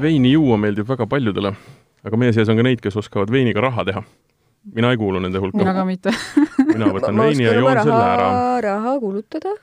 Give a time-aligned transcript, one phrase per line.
[0.00, 1.54] veini juua meeldib väga paljudele,
[2.04, 4.04] aga meie seas on ka neid, kes oskavad veiniga raha teha.
[4.74, 5.58] mina ei kuulu nende hulka.
[5.60, 6.12] mina ka mitte
[6.70, 8.28] mina võtan veini ja joon selle ära.
[8.64, 9.54] raha kulutada.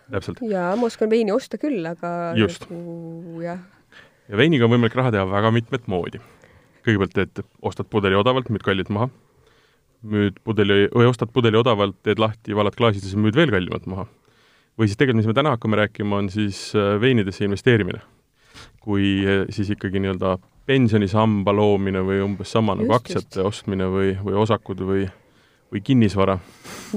[0.49, 3.59] ja ma oskan veini osta küll, aga just nagu, jah.
[4.29, 6.21] ja veiniga on võimalik raha teha väga mitmet moodi.
[6.85, 9.09] kõigepealt teed, ostad pudeli odavalt, müüd kallilt maha,
[10.01, 14.07] müüd pudeli, või ostad pudeli odavalt, teed lahti, valad klaasidesse, müüd veel kallimalt maha.
[14.79, 18.01] või siis tegelikult, mis me täna hakkame rääkima, on siis äh, veinidesse investeerimine
[18.81, 20.37] kui eh, siis ikkagi nii-öelda
[20.69, 25.07] pensionisamba loomine või umbes sama nagu aktsiate ostmine või, või osakud või,
[25.73, 26.37] või kinnisvara.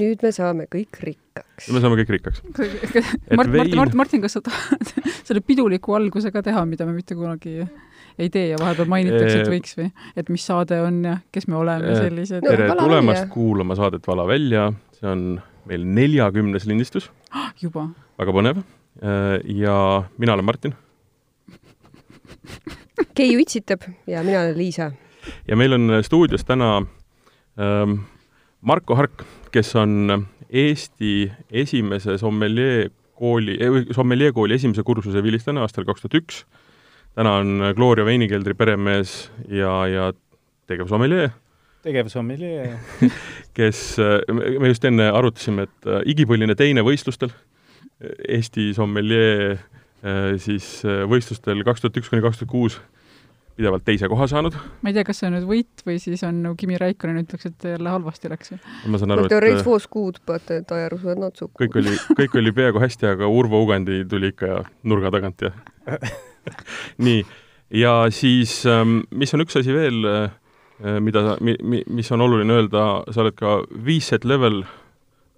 [0.00, 1.70] nüüd me saame kõik rikkaks.
[1.72, 2.44] me saame kõik rikkaks.
[3.38, 4.92] Mart, Martin, Martin, Martin, kas sa tahad
[5.26, 7.64] selle piduliku alguse ka teha, mida me mitte kunagi
[8.18, 9.90] ei tee ja vahepeal mainitakse, et võiks või?
[10.14, 12.54] et mis saade on ja kes me oleme sellised no,.
[12.54, 14.68] tere tulemast kuulama saadet Vala välja,
[15.00, 15.26] see on
[15.68, 17.10] meil neljakümnes lindistus.
[17.64, 17.88] juba?
[18.20, 18.64] väga põnev.
[19.50, 19.76] ja
[20.22, 20.76] mina olen Martin
[23.16, 24.90] Keiu itsitab ja mina olen Liisa.
[25.48, 28.04] ja meil on stuudios täna ähm,
[28.60, 35.84] Marko Hark, kes on Eesti esimese sommeljee kooli, eh, sommeljee kooli esimese kursuse vilistlane aastal
[35.84, 36.44] kaks tuhat üks.
[37.14, 40.12] täna on Gloria veinikeldri peremees ja, ja
[40.66, 41.30] tegevsommeljee.
[41.82, 42.78] tegevsommeljee
[43.56, 43.96] kes,
[44.60, 47.32] me just enne arutasime, et äh, igipõline teine võistlustel,
[48.28, 49.83] Eesti sommeljee Äh,
[50.42, 52.80] siis äh, võistlustel kaks tuhat üks kuni kaks tuhat kuus
[53.54, 54.56] pidevalt teise koha saanud.
[54.82, 57.46] ma ei tea, kas see on nüüd võit või siis on nagu Kimi Raikkonen ütleks,
[57.50, 58.54] et jälle halvasti läks.
[58.90, 59.34] ma saan aru, et
[61.30, 61.52] otsuk.
[61.60, 64.60] kõik oli, kõik oli peaaegu hästi, aga Urvo Ugandi tuli ikka ja
[64.90, 65.52] nurga tagant ja
[67.06, 67.22] nii,
[67.84, 73.04] ja siis ähm, mis on üks asi veel, äh, mida, mi-, mis on oluline öelda,
[73.14, 74.64] sa oled ka viis set level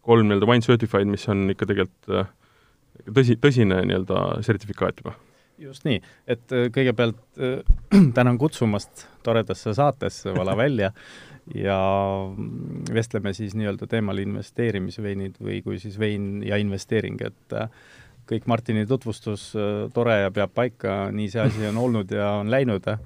[0.06, 2.33] kolm nii-öelda wine certified, mis on ikka tegelikult
[3.06, 5.16] tõsi, tõsine nii-öelda sertifikaat juba?
[5.58, 7.60] just nii, et äh, kõigepealt äh,
[8.16, 10.93] tänan kutsumast toredasse saatesse Vala välja
[11.54, 11.78] ja
[12.93, 17.71] vestleme siis nii-öelda teemal investeerimisveinid või kui siis vein ja investeering, et äh,
[18.26, 19.53] kõik Martini tutvustus
[19.94, 22.82] tore ja peab paika, nii see asi on olnud ja on läinud.
[22.91, 23.04] aga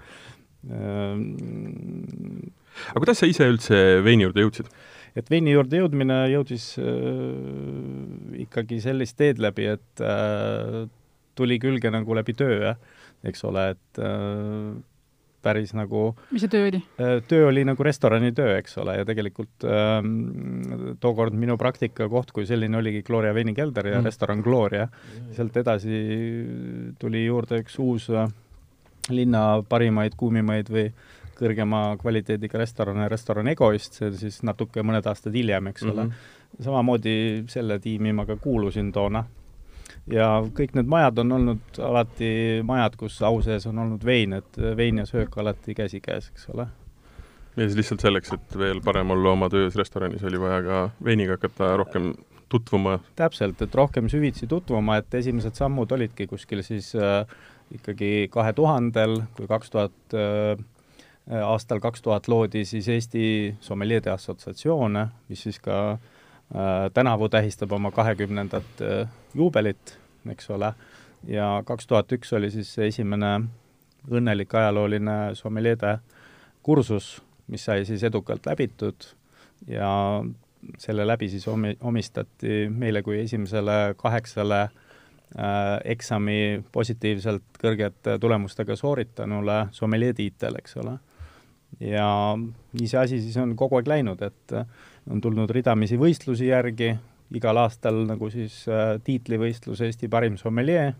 [2.97, 4.72] kuidas sa ise üldse veini juurde jõudsid?
[5.19, 10.84] Et veini juurde jõudmine jõudis äh, ikkagi sellist teed läbi, et äh,
[11.38, 12.75] tuli külge nagu läbi töö,
[13.26, 14.71] eks ole, et äh,
[15.41, 16.82] päris nagu mis see töö oli?
[17.00, 19.98] Äh, töö oli nagu restoranitöö, eks ole, ja tegelikult äh,
[21.03, 24.10] tookord minu praktikakoht kui selline oligi Gloria veinikelder ja mm.
[24.10, 24.88] restoran Gloria.
[25.37, 26.04] sealt edasi
[27.00, 28.28] tuli juurde üks uus äh,
[29.10, 31.09] linna parimaid, kuumimaid või äh,
[31.41, 36.09] kõrgema kvaliteediga restorane, restoran Egoist, see siis natuke mõned aastad hiljem, eks ole mm.
[36.09, 36.65] -hmm.
[36.67, 37.15] samamoodi
[37.53, 39.25] selle tiimi ma ka kuulusin toona.
[40.11, 44.59] ja kõik need majad on olnud alati majad, kus au sees on olnud vein, et
[44.77, 46.67] vein ja söök alati käsikäes, eks ole.
[47.57, 51.39] ja siis lihtsalt selleks, et veel parem olla oma töös restoranis, oli vaja ka veiniga
[51.39, 52.15] hakata rohkem
[52.49, 52.99] tutvuma?
[53.17, 57.27] täpselt, et rohkem süvitsi tutvuma, et esimesed sammud olidki kuskil siis äh,
[57.75, 60.57] ikkagi kahe tuhandel, kui kaks tuhat Äh,
[61.38, 64.98] aastal kaks tuhat loodi siis Eesti Sommeljeede Assotsiatsioon,
[65.28, 69.98] mis siis ka äh, tänavu tähistab oma kahekümnendat äh, juubelit,
[70.30, 70.72] eks ole,
[71.26, 73.41] ja kaks tuhat üks oli siis esimene
[74.10, 75.98] õnnelik ajalooline sommeljeede
[76.62, 79.06] kursus, mis sai siis edukalt läbitud.
[79.68, 79.91] Ja
[80.78, 84.72] selle läbi siis omi-, omistati meile kui esimesele kaheksale äh,
[85.84, 90.98] eksami positiivselt kõrgete tulemustega sooritanule sommeljee tiitel, eks ole
[91.81, 94.66] ja nii see asi siis on kogu aeg läinud, et äh,
[95.10, 96.92] on tulnud ridamisi võistlusi järgi,
[97.36, 100.91] igal aastal nagu siis äh, tiitlivõistlus Eesti parim sommeljee,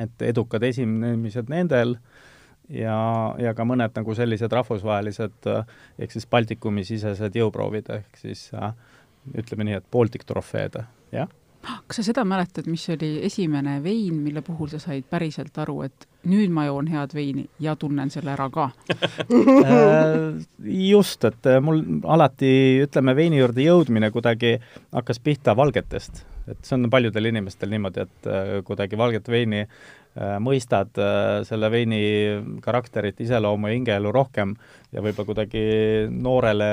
[0.00, 1.96] et edukad esinemised nendel
[2.70, 2.96] ja,
[3.42, 8.72] ja ka mõned nagu sellised rahvusvahelised äh, ehk siis Baltikumi sisesed jõuproovid, ehk siis äh,
[9.38, 10.80] ütleme nii, et Baltic trofeed,
[11.12, 11.30] jah
[11.62, 16.06] kas sa seda mäletad, mis oli esimene vein, mille puhul sa said päriselt aru, et
[16.28, 18.68] nüüd ma joon head veini ja tunnen selle ära ka
[18.98, 22.52] äh, just, et äh, mul alati,
[22.84, 24.56] ütleme, veini juurde jõudmine kuidagi
[24.92, 26.24] hakkas pihta valgetest.
[26.50, 29.66] et see on paljudel inimestel niimoodi, et äh, kuidagi valget veini
[30.44, 30.98] mõistad
[31.48, 31.98] selle veini
[32.60, 34.50] karakterit, iseloomu ja hingeelu rohkem
[34.92, 35.62] ja võib-olla kuidagi
[36.12, 36.68] noorele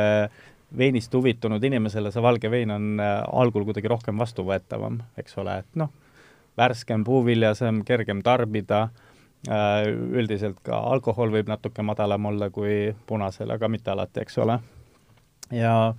[0.77, 5.79] veinist huvitunud inimesele see valge vein on äh, algul kuidagi rohkem vastuvõetavam, eks ole, et
[5.79, 5.91] noh,
[6.59, 8.89] värskem, puuviljasem, kergem tarbida,
[9.49, 14.59] äh, üldiselt ka alkohol võib natuke madalam olla kui punasel, aga mitte alati, eks ole.
[15.55, 15.93] ja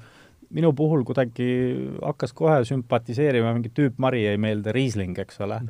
[0.50, 1.50] minu puhul kuidagi
[2.02, 5.60] hakkas kohe sümpatiseerima mingi tüüp Mari jäi meelde, Riesling, eks ole.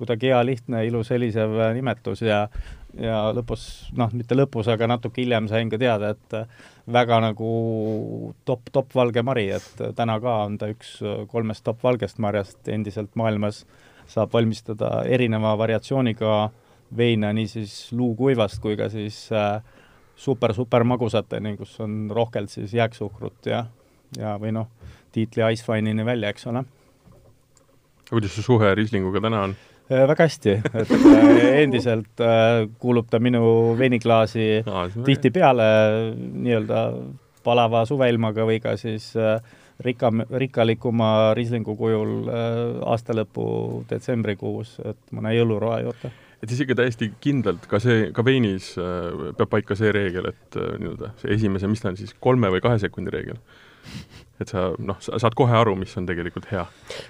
[0.00, 2.46] kuidagi hea, lihtne, ilus, helisev nimetus ja
[2.98, 3.66] ja lõpus,
[3.98, 7.50] noh, mitte lõpus, aga natuke hiljem sain ka teada, et väga nagu
[8.48, 10.96] top-top valge mari, et täna ka on ta üks
[11.30, 13.64] kolmest top valgest marjast endiselt maailmas,
[14.10, 16.50] saab valmistada erineva variatsiooniga
[16.96, 19.28] veine nii siis luukuivast kui ka siis
[20.20, 23.64] super-super magusateni, kus on rohkelt siis jääksuhkrut ja,
[24.18, 24.68] ja või noh,
[25.14, 26.64] tiitli Ice Wine'ini välja, eks ole.
[28.10, 29.56] kuidas su suhe Rieslinguga täna on?
[29.90, 34.60] Äh, väga hästi, et äh, endiselt äh, kuulub ta minu veiniklaasi
[35.02, 35.64] tihtipeale
[36.14, 36.82] nii-öelda
[37.42, 39.08] palava suveilmaga või ka siis
[39.82, 42.30] rikam, rikkalikuma Rieslingu kujul
[42.86, 43.46] aastalõpu
[43.90, 46.12] detsembrikuus, et mõne jõuluroa juurde.
[46.40, 51.34] et ikka täiesti kindlalt ka see, ka veinis peab paika see reegel, et nii-öelda see
[51.34, 53.42] esimese, mis ta on siis, kolme või kahe sekundi reegel
[54.40, 56.64] et sa noh, sa saad kohe aru, mis on tegelikult hea.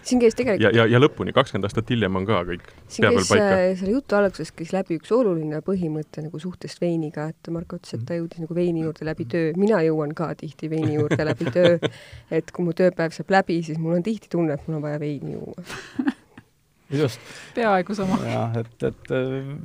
[0.06, 3.32] siin käis tegelikult ja, ja, ja lõpuni, kakskümmend aastat hiljem on ka kõik siin käis
[3.36, 7.96] äh, selle jutu alguses käis läbi üks oluline põhimõte nagu suhtest veiniga, et Marko ütles,
[7.96, 9.52] et ta jõudis nagu veini juurde läbi töö.
[9.60, 11.76] mina jõuan ka tihti veini juurde läbi töö.
[12.36, 15.00] et kui mu tööpäev saab läbi, siis mul on tihti tunne, et mul on vaja
[15.02, 16.10] veini juua
[17.02, 17.20] just.
[17.54, 18.18] peaaegu sama.
[18.26, 19.12] jah, et, et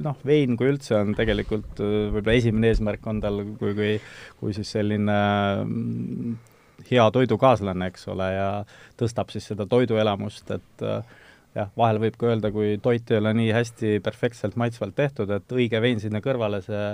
[0.05, 3.95] noh, vein kui üldse on tegelikult võib-olla esimene eesmärk on tal, kui, kui,
[4.41, 5.21] kui siis selline
[5.65, 6.35] mm,
[6.91, 8.49] hea toidukaaslane, eks ole, ja
[8.99, 11.15] tõstab siis seda toiduelamust, et äh,
[11.55, 15.55] jah, vahel võib ka öelda, kui toit ei ole nii hästi perfektselt maitsvalt tehtud, et
[15.55, 16.91] õige vein sinna kõrvale, see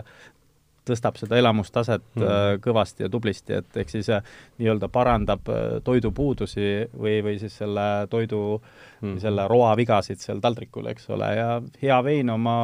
[0.87, 2.61] tõstab seda elamustaset mm.
[2.63, 4.23] kõvasti ja tublisti, et ehk siis äh,
[4.57, 5.45] nii-öelda parandab
[5.85, 12.01] toidupuudusi või, või siis selle toidu mm., selle roavigasid seal taldrikul, eks ole, ja hea
[12.05, 12.57] vein oma,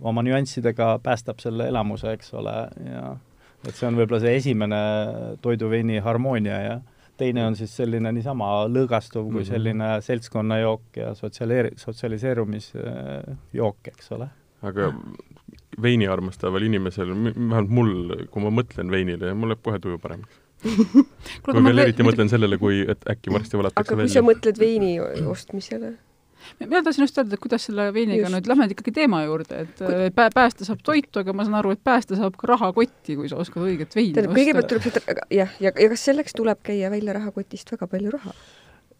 [0.00, 2.56] oma nüanssidega päästab selle elamuse, eks ole,
[2.90, 3.14] ja
[3.66, 4.80] et see on võib-olla see esimene
[5.42, 6.76] toiduveini harmoonia ja
[7.18, 9.50] teine on siis selline niisama lõõgastuv kui mhm.
[9.50, 14.26] selline seltskonnajook ja sotsialeeri-, sotsialiseerumisjook, eks ole.
[14.62, 14.82] aga
[15.82, 17.90] veini armastaval inimesel, vähemalt mul,
[18.32, 20.34] kui ma mõtlen veinile, mul läheb kohe tuju paremaks
[21.46, 24.02] kui veel eriti mõtlen sellele, kui, et äkki varsti valatakse välja.
[24.02, 24.90] aga kui sa mõtled veini
[25.30, 25.90] ostmisele
[26.60, 28.34] mina tahtsin just öelda, et kuidas selle veiniga just.
[28.34, 29.96] nüüd, lähme nüüd ikkagi teema juurde, et kui...
[30.08, 33.30] Äh, pää-, päästa saab toitu, aga ma saan aru, et päästa saab ka rahakotti, kui
[33.30, 34.34] sa oskad õiget veini osta.
[34.34, 38.34] kõigepealt tuleb seda, jah, ja, ja kas selleks tuleb käia välja rahakotist väga palju raha?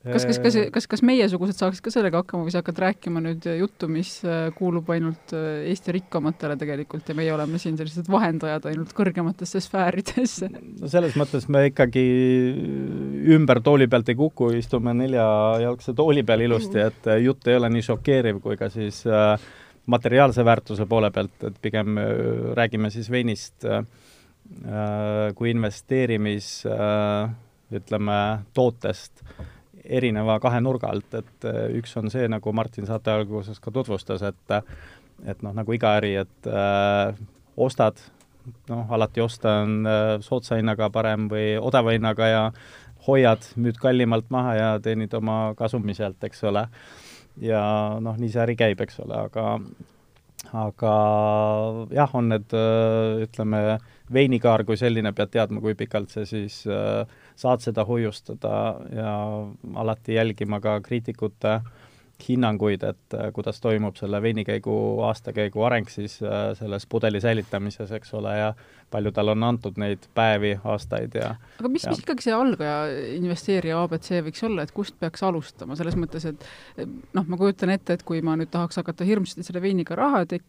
[0.07, 3.49] Kas, kas, kas, kas, kas meiesugused saaksid ka sellega hakkama või sa hakkad rääkima nüüd
[3.59, 8.69] juttu, mis äh, kuulub ainult äh, Eesti rikkamatele tegelikult ja meie oleme siin sellised vahendajad
[8.71, 10.51] ainult kõrgematesse sfääridesse?
[10.53, 12.05] no selles mõttes me ikkagi
[13.35, 17.73] ümber tooli pealt ei kuku, istume neljajalgse tooli peal ilusti, et äh, jutt ei ole
[17.75, 19.03] nii šokeeriv kui ka siis
[19.89, 21.99] materiaalse väärtuse poole pealt, et pigem
[22.55, 23.67] räägime siis veinist
[25.37, 26.49] kui investeerimis
[27.79, 28.19] ütleme,
[28.57, 29.25] tootest
[29.89, 34.23] erineva kahe nurga alt, et äh, üks on see, nagu Martin saate alguses ka tutvustas,
[34.23, 34.61] et
[35.27, 37.17] et noh, nagu iga äri, et äh,
[37.59, 37.99] ostad,
[38.69, 42.45] noh, alati osta on äh, soodsa hinnaga parem või odava hinnaga ja
[43.09, 46.69] hoiad, müüd kallimalt maha ja teenid oma kasumi sealt, eks ole.
[47.43, 47.61] ja
[48.03, 49.59] noh, nii see äri käib, eks ole, aga
[50.55, 50.93] aga
[51.95, 53.79] jah, on need äh, ütleme,
[54.13, 57.05] veinikaar kui selline, pead teadma, kui pikalt sa siis äh,
[57.39, 58.55] saad seda hoiustada
[58.95, 59.13] ja
[59.79, 61.61] alati jälgima ka kriitikute
[62.29, 64.75] hinnanguid, et äh, kuidas toimub selle veinikäigu,
[65.07, 66.19] aastakäigu areng siis
[66.59, 68.55] selles pudeli säilitamises, eks ole, ja
[68.91, 72.77] palju tal on antud neid päevi, aastaid ja aga mis, mis ikkagi see algaja
[73.17, 76.47] investeerija abc võiks olla, et kust peaks alustama, selles mõttes, et
[77.17, 80.41] noh, ma kujutan ette, et kui ma nüüd tahaks hakata hirmsasti selle veiniga raha te-,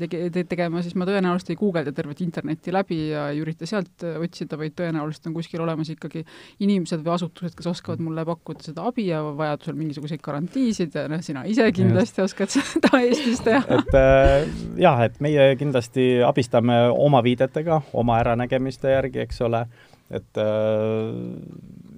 [0.00, 4.04] tege-, te-, tegema, siis ma tõenäoliselt ei guugelda tervet internetti läbi ja ei ürita sealt
[4.10, 6.24] otsida, vaid tõenäoliselt on kuskil olemas ikkagi
[6.64, 11.22] inimesed või asutused, kes oskavad mulle pakkuda seda abi ja vajadusel mingisuguseid garantiisid ja noh,
[11.24, 12.34] sina ise kindlasti Just.
[12.34, 13.62] oskad seda Eestis teha.
[13.78, 19.64] et äh, jah, et meie kindlasti abistame oma viidetega, aega oma äranägemiste järgi, eks ole,
[20.10, 21.16] et äh,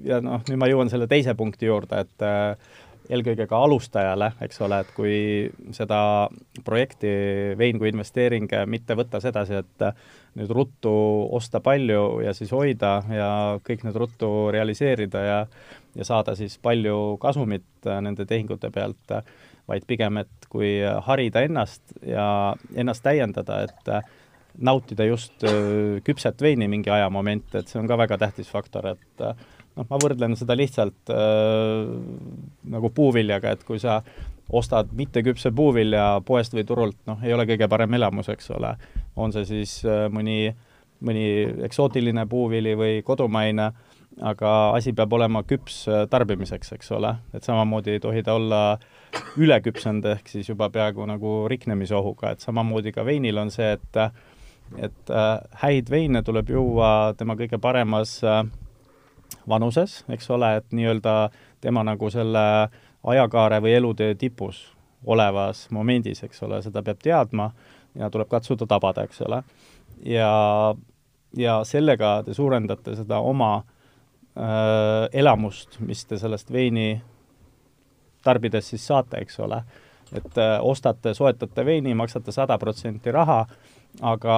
[0.04, 2.56] ja noh, nüüd ma jõuan selle teise punkti juurde, et äh,
[3.12, 5.14] eelkõige ka alustajale, eks ole, et kui
[5.74, 6.28] seda
[6.64, 7.10] projekti
[7.58, 9.86] vein kui investeering mitte võtta sedasi, et
[10.38, 10.92] nüüd ruttu
[11.34, 13.30] osta palju ja siis hoida ja
[13.66, 15.38] kõik need ruttu realiseerida ja
[15.92, 19.12] ja saada siis palju kasumit nende tehingute pealt,
[19.68, 23.90] vaid pigem, et kui harida ennast ja ennast täiendada, et
[24.58, 25.44] nautida just
[26.04, 29.24] küpset veini mingi ajamoment, et see on ka väga tähtis faktor, et
[29.76, 31.92] noh, ma võrdlen seda lihtsalt äh,
[32.72, 34.00] nagu puuviljaga, et kui sa
[34.52, 38.74] ostad mitteküpse puuvilja poest või turult, noh, ei ole kõige parem elamus, eks ole.
[39.16, 40.52] on see siis äh, mõni,
[41.04, 41.26] mõni
[41.68, 43.70] eksootiline puuvili või kodumaine,
[44.20, 48.62] aga asi peab olema küps äh, tarbimiseks, eks ole, et samamoodi ei tohi ta olla
[49.40, 54.02] üleküpsenud, ehk siis juba peaaegu nagu riknemise ohuga, et samamoodi ka veinil on see, et
[54.78, 58.44] et äh, häid veine tuleb juua tema kõige paremas äh,
[59.48, 62.44] vanuses, eks ole, et nii-öelda tema nagu selle
[63.02, 64.64] ajakaare või elutee tipus
[65.06, 67.50] olevas momendis, eks ole, seda peab teadma
[67.98, 69.42] ja tuleb katsuda tabada, eks ole.
[70.06, 70.74] ja,
[71.36, 77.02] ja sellega te suurendate seda oma äh, elamust, mis te sellest veini
[78.22, 79.62] tarbides siis saate, eks ole.
[80.12, 83.46] et äh, ostate, soetate veini, maksate sada protsenti raha,
[84.00, 84.36] aga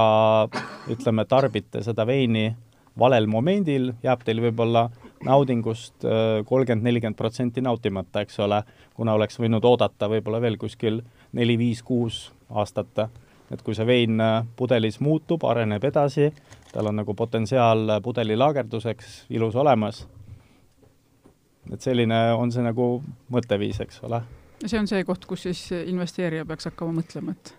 [0.90, 2.54] ütleme, tarbite seda veini
[2.98, 4.88] valel momendil, jääb teil võib-olla
[5.24, 8.62] naudingust äh, kolmkümmend, nelikümmend protsenti nautimata, eks ole,
[8.94, 11.00] kuna oleks võinud oodata võib-olla veel kuskil
[11.34, 13.08] neli, viis, kuus aastat.
[13.50, 16.30] et kui see vein äh, pudelis muutub, areneb edasi,
[16.72, 20.06] tal on nagu potentsiaal pudeli laagerduseks ilus olemas,
[21.72, 24.22] et selline on see nagu mõtteviis, eks ole.
[24.66, 27.54] see on see koht, kus siis investeerija peaks hakkama mõtlema, et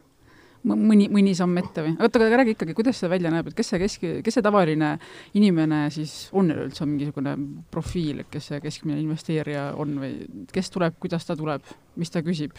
[0.65, 1.95] mõni, mõni samm ette või?
[1.99, 4.95] oota, aga räägi ikkagi, kuidas see välja näeb, et kes see kesk, kes see tavaline
[5.37, 7.35] inimene siis on üleüldse, on mingisugune
[7.73, 12.23] profiil, et kes see keskmine investeerija on või kes tuleb, kuidas ta tuleb, mis ta
[12.25, 12.57] küsib?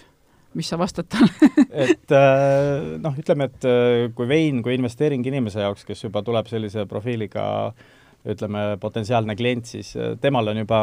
[0.57, 1.51] mis sa vastad talle
[1.85, 6.49] et äh, noh, ütleme, et äh, kui vein kui investeering inimese jaoks, kes juba tuleb
[6.49, 7.45] sellise profiiliga
[8.27, 10.81] ütleme, potentsiaalne klient, siis äh, temal on juba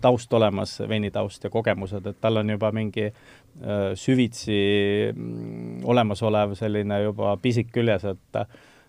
[0.00, 4.58] taust olemas, veinitaust ja kogemused, et tal on juba mingi äh, süvitsi
[5.12, 8.40] mm, olemasolev selline juba pisik küljes, et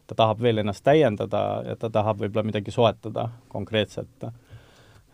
[0.07, 4.29] ta tahab veel ennast täiendada ja ta tahab võib-olla midagi soetada konkreetselt.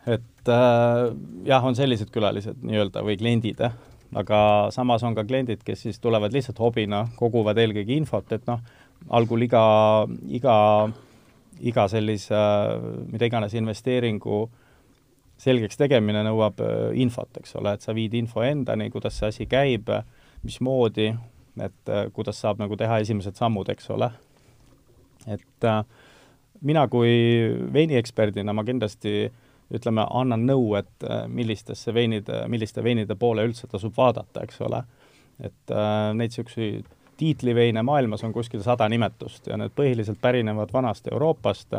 [0.06, 3.62] et äh, jah, on sellised külalised nii-öelda või kliendid,
[4.16, 4.40] aga
[4.72, 8.60] samas on ka kliendid, kes siis tulevad lihtsalt hobina, koguvad eelkõige infot, et noh,
[9.10, 9.64] algul iga,
[10.30, 10.58] iga,
[11.62, 12.44] iga sellise
[13.12, 14.63] mida iganes investeeringu äh,
[15.42, 19.48] selgeks tegemine nõuab äh, infot, eks ole, et sa viid info endani, kuidas see asi
[19.50, 19.90] käib,
[20.44, 21.12] mismoodi,
[21.62, 24.12] et äh, kuidas saab nagu teha esimesed sammud, eks ole.
[25.28, 25.84] et äh,
[26.62, 27.14] mina kui
[27.74, 29.32] veinieksperdina ma kindlasti
[29.74, 34.84] ütleme, annan nõu, et millistesse veinide, milliste veinide poole üldse tasub vaadata, eks ole.
[35.42, 35.72] et
[36.14, 36.86] neid niisuguseid
[37.18, 41.74] tiitliveine maailmas on kuskil sada nimetust ja need põhiliselt pärinevad vanast Euroopast,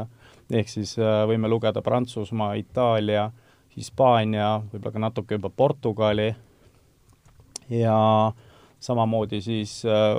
[0.51, 3.29] ehk siis võime lugeda Prantsusmaa, Itaalia,
[3.76, 6.35] Hispaania, võib-olla ka natuke juba Portugali.
[7.71, 7.97] Ja
[8.81, 10.19] samamoodi siis äh,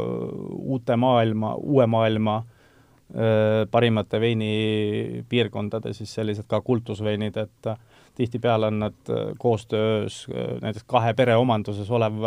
[0.51, 7.77] uute maailma, uue maailma äh, parimate veinipiirkondade siis sellised ka kultusveinid, et äh,
[8.15, 12.23] tihtipeale on nad äh, koostöös äh, näiteks kahe pere omanduses olev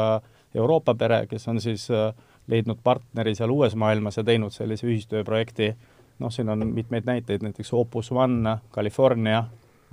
[0.54, 2.14] Euroopa pere, kes on siis äh,
[2.46, 5.72] leidnud partneri seal uues maailmas ja teinud sellise ühistööprojekti,
[6.22, 9.44] noh, siin on mitmeid näiteid, näiteks Opus One, California,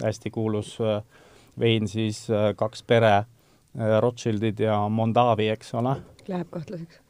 [0.04, 1.02] hästi kuulus äh,
[1.60, 3.16] vein siis äh, kaks pere,
[3.78, 5.98] äh, Rothschildid ja Mondavi, eks ole.
[6.28, 7.02] Läheb kahtlaseks.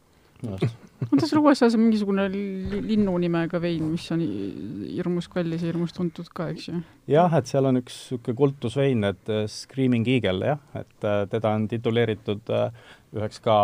[0.46, 6.28] on ta seal USA-s mingisugune linnu nimega vein, mis on hirmus kallis ja hirmus tuntud
[6.36, 6.82] ka, eks ju?
[7.10, 11.66] jah, et seal on üks niisugune kultusvein, et äh, Screaming Eagle, jah, et teda on
[11.72, 12.54] tituleeritud
[13.16, 13.58] üheks ka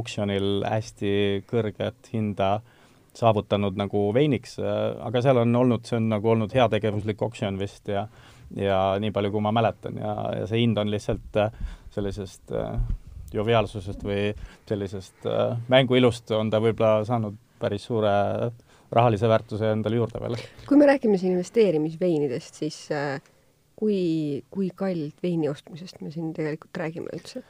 [0.00, 1.14] oksjonil hästi
[1.50, 2.58] kõrget hinda
[3.14, 8.06] saavutanud nagu veiniks, aga seal on olnud, see on nagu olnud heategevuslik oksjon vist ja
[8.56, 11.52] ja nii palju, kui ma mäletan ja, ja see hind on lihtsalt äh,
[11.94, 12.74] sellisest äh,
[13.34, 14.30] joviaalsusest või
[14.68, 18.10] sellisest äh, mänguilust on ta võib-olla saanud päris suure
[18.90, 20.38] rahalise väärtuse endale juurde veel.
[20.66, 22.80] kui me räägime siin investeerimisveinidest, siis
[23.78, 27.44] kui, kui kallilt veini ostmisest me siin tegelikult räägime üldse?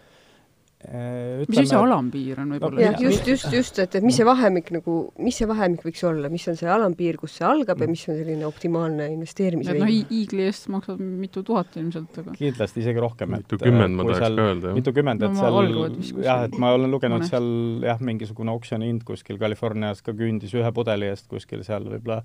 [0.81, 4.95] Ütleme, mis see alampiir on võib-olla just, just, just, et, et mis see vahemik nagu,
[5.21, 8.17] mis see vahemik võiks olla, mis on see alampiir, kus see algab ja mis on
[8.17, 9.83] selline optimaalne investeerimisvein?
[9.85, 13.37] noh, iigli eest maksab mitu tuhat ilmselt, aga kindlasti isegi rohkem.
[13.37, 14.79] mitukümmend ma tahaks ka öelda, jah.
[14.81, 17.37] mitukümmend, et no, seal jah, et ma olen lugenud mõnest.
[17.37, 17.53] seal
[17.91, 22.23] jah, mingisugune oksjoni hind kuskil Californias ka küündis ühe pudeli eest kuskil seal võib-olla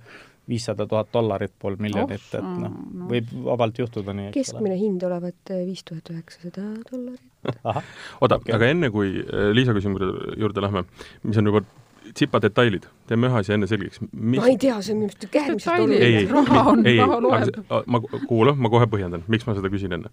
[0.47, 4.31] viissada tuhat dollarit, pool miljonit, et noh no., võib vabalt juhtuda nii.
[4.39, 7.34] keskmine hind olevat viis tuhat üheksasada dollarit
[8.21, 10.85] oota okay., aga enne kui äh, Liisa küsimuse juurde lähme,
[11.23, 11.65] mis on juba
[12.13, 14.01] tsipatetailid, teeme ühe asja enne selgeks.
[14.11, 16.21] ma ei tea, see on minu arust äärmiselt oluline.
[16.31, 17.59] raha on, raha loeb.
[17.91, 20.11] ma, kuula, ma kohe põhjendan, miks ma seda küsin enne.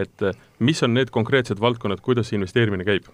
[0.00, 3.10] et äh, mis on need konkreetsed valdkonnad, kuidas see investeerimine käib?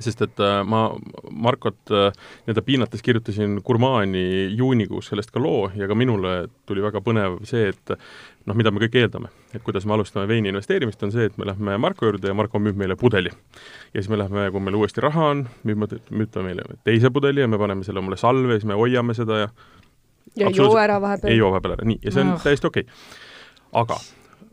[0.00, 0.86] Sest et äh, ma
[1.30, 2.10] Markot äh,
[2.46, 7.68] nii-öelda piinates kirjutasin Gurmani juunikuus sellest ka loo ja ka minule tuli väga põnev see,
[7.74, 7.92] et
[8.46, 11.48] noh, mida me kõik eeldame, et kuidas me alustame veini investeerimist, on see, et me
[11.48, 13.32] lähme Marko juurde ja Marko müüb meile pudeli.
[13.92, 17.44] ja siis me lähme, kui meil uuesti raha on, müüb, müüb ta meile teise pudeli
[17.44, 19.52] ja me paneme selle omale salve ja siis me hoiame seda ja
[20.36, 21.32] ja ei joo ära vahepeal.
[21.32, 22.40] ei joo vahepeal ära, nii, ja see on no.
[22.40, 23.20] täiesti okei okay
[23.72, 23.98] aga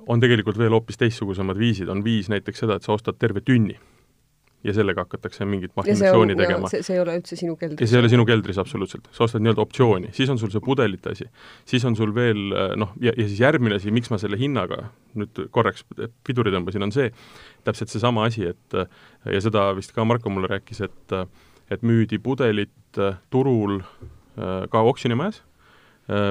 [0.09, 3.77] on tegelikult veel hoopis teistsugusemad viisid, on viis näiteks seda, et sa ostad terve tünni
[4.63, 6.69] ja sellega hakatakse mingit mahtimissiooni tegema.
[6.71, 7.83] see, see ei ole üldse sinu keldris?
[7.83, 10.63] ja see ei ole sinu keldris absoluutselt, sa ostad nii-öelda optsiooni, siis on sul see
[10.63, 11.27] pudelite asi,
[11.69, 12.41] siis on sul veel
[12.79, 14.89] noh, ja, ja siis järgmine asi, miks ma selle hinnaga
[15.19, 15.85] nüüd korraks
[16.27, 17.11] piduri tõmbasin, on see,
[17.67, 21.19] täpselt seesama asi, et ja seda vist ka Marko mulle rääkis, et
[21.69, 22.99] et müüdi pudelit
[23.29, 23.83] turul
[24.35, 25.48] ka oksjonimajas Äh,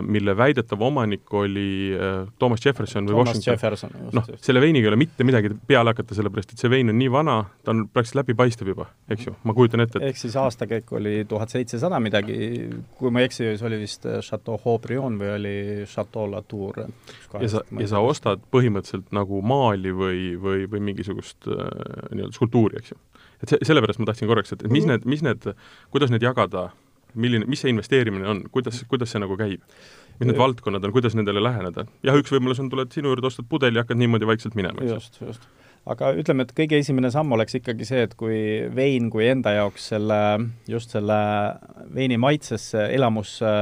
[0.02, 4.10] mille väidetav omanik oli äh, Thomas Jefferson või Thomas Washington.
[4.16, 7.10] Noh, selle veiniga ei ole mitte midagi peale hakata, sellepärast et see vein on nii
[7.14, 10.90] vana, ta on praktiliselt läbipaistev juba, eks ju, ma kujutan ette, et ehk siis aastakäik
[10.98, 12.38] oli tuhat seitsesada midagi,
[12.98, 15.54] kui ma ei eksi, siis oli vist äh, Chateau Haut-Brion või oli
[15.86, 16.82] Chateau Latour.
[17.38, 21.70] ja sa, ja sa ostad põhimõtteliselt nagu maali või, või, või mingisugust äh,
[22.10, 23.00] nii-öelda skulptuuri, eks ju.
[23.44, 24.92] et see, sellepärast ma tahtsin korraks, et, mis mm -hmm.
[24.96, 25.50] need, mis need,
[25.94, 26.70] kuidas need jagada
[27.14, 29.62] milline, mis see investeerimine on, kuidas, kuidas see nagu käib?
[30.18, 31.86] mis need valdkonnad on, kuidas nendele läheneda?
[32.06, 35.20] jah, üks võimalus on, tuled sinu juurde, ostad pudeli ja hakkad niimoodi vaikselt minema, just,
[35.22, 35.44] just.
[35.88, 38.40] aga ütleme, et kõige esimene samm oleks ikkagi see, et kui
[38.74, 40.20] vein kui enda jaoks selle,
[40.70, 41.18] just selle
[41.94, 43.52] veini maitsesse, elamusse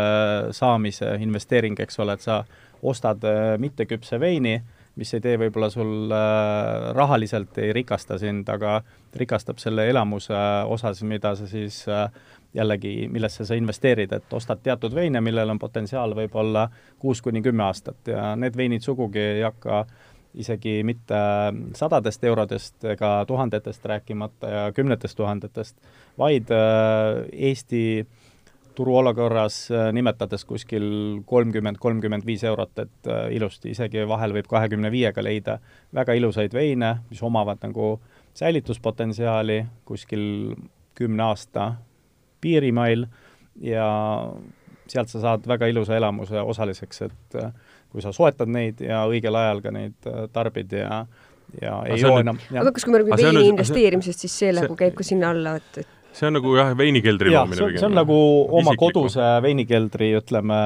[0.56, 2.42] saamise investeering, eks ole, et sa
[2.86, 4.58] ostad äh, mitteküpse veini,
[4.96, 8.78] mis ei tee võib-olla sul äh, rahaliselt, ei rikasta sind, aga
[9.16, 10.36] rikastab selle elamuse
[10.72, 12.08] osas, mida sa siis äh,
[12.56, 16.66] jällegi, millesse sa investeerid, et ostad teatud veine, millel on potentsiaal võib-olla
[16.98, 19.84] kuus kuni kümme aastat ja need veinid sugugi ei hakka
[20.36, 21.18] isegi mitte
[21.76, 25.76] sadadest eurodest ega tuhandetest rääkimata ja kümnetest tuhandetest,
[26.18, 28.06] vaid äh, Eesti
[28.76, 30.86] turuolukorras äh, nimetades kuskil
[31.26, 35.58] kolmkümmend, kolmkümmend viis eurot, et äh, ilusti, isegi vahel võib kahekümne viiega leida
[35.96, 37.96] väga ilusaid veine, mis omavad nagu
[38.36, 40.26] säilituspotentsiaali kuskil
[40.96, 41.72] kümne aasta
[42.40, 43.06] piirimail
[43.64, 43.88] ja
[44.86, 47.50] sealt sa saad väga ilusa elamuse osaliseks, et äh,
[47.90, 51.06] kui sa soetad neid ja õigel ajal ka neid äh, tarbid ja
[51.62, 52.38] ja aga ei joo enam.
[52.52, 55.82] aga kas, kui me räägime veini investeerimisest, siis see nagu käib ka sinna alla, et,
[55.84, 57.80] et see on nagu jah, veinikeldri loomine pigem.
[57.80, 58.80] see on nagu oma Isikliku.
[58.82, 60.58] koduse veinikeldri, ütleme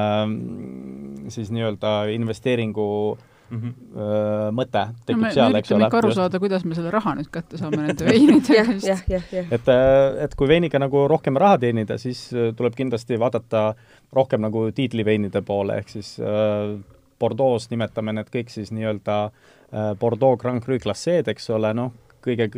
[1.31, 4.51] siis nii-öelda investeeringu äh, mm -hmm.
[4.55, 5.85] mõte tekib no, seal, eks ole.
[5.85, 9.27] ikka aru saada, kuidas me selle raha nüüd kätte saame nende veinide eest jah, jah,
[9.31, 9.51] jah.
[9.51, 13.73] et, äh, et kui veiniga nagu rohkem raha teenida, siis äh, tuleb kindlasti vaadata
[14.13, 16.79] rohkem nagu tiitliveinide poole, ehk siis äh,
[17.19, 22.49] Bordeaux nimetame need kõik siis nii-öelda äh, Bordeaux Grand Cru klasseed, eks ole, noh, kõige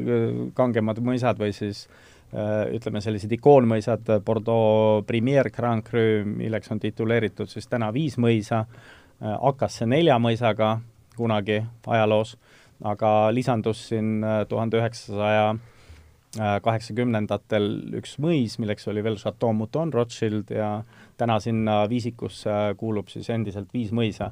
[0.54, 1.88] kangemad mõisad või siis
[2.34, 8.66] äh, ütleme, sellised ikoonmõisad, Bordeaux Premier Grand Cru, milleks on tituleeritud siis täna viis mõisa
[8.66, 10.78] äh,, hakkas äh, see nelja mõisaga
[11.18, 12.36] kunagi ajaloos,
[12.84, 19.94] aga lisandus siin äh, tuhande üheksasaja äh, kaheksakümnendatel üks mõis, milleks oli veel Chateau Mouton
[19.94, 20.76] Rothschild ja
[21.18, 24.32] täna sinna viisikusse kuulub siis endiselt viis mõisa.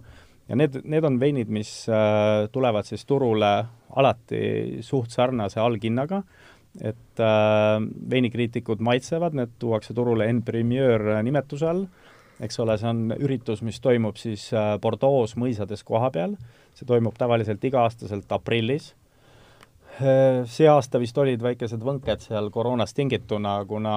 [0.50, 1.86] ja need, need on veinid, mis
[2.52, 3.52] tulevad siis turule
[3.96, 6.24] alati suht sarnase alghinnaga,
[6.82, 7.22] et
[8.12, 11.86] veinikriitikud maitsevad, need tuuakse turule en primeur nimetuse all
[12.42, 16.36] eks ole, see on üritus, mis toimub siis äh, Bordeaux mõisades kohapeal,
[16.78, 18.92] see toimub tavaliselt iga-aastaselt aprillis.
[20.02, 23.96] Äh, see aasta vist olid väikesed võnked seal koroonast tingituna, kuna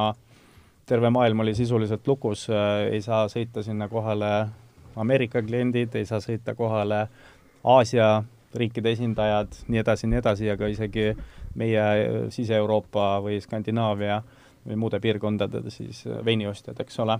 [0.84, 4.34] terve maailm oli sisuliselt lukus, äh, ei saa sõita sinna kohale
[5.00, 7.06] Ameerika kliendid, ei saa sõita kohale
[7.64, 8.22] Aasia
[8.54, 11.08] riikide esindajad, nii edasi, nii edasi, aga isegi
[11.58, 11.86] meie
[12.30, 14.20] Sise-Euroopa või Skandinaavia
[14.68, 17.18] või muude piirkondade siis veiniostjad, eks ole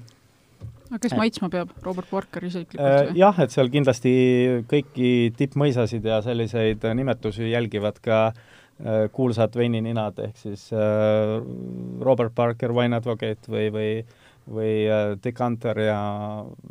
[0.91, 3.21] aga kes maitsma peab, Robert Parker isiklikult äh, või?
[3.23, 4.13] jah, et seal kindlasti
[4.71, 10.69] kõiki tippmõisasid ja selliseid nimetusi jälgivad ka äh, kuulsad veinininad, ehk siis
[12.05, 13.91] Robert Parker, Wine Advocate või, või
[14.45, 14.85] või
[15.25, 16.01] Decanter ja,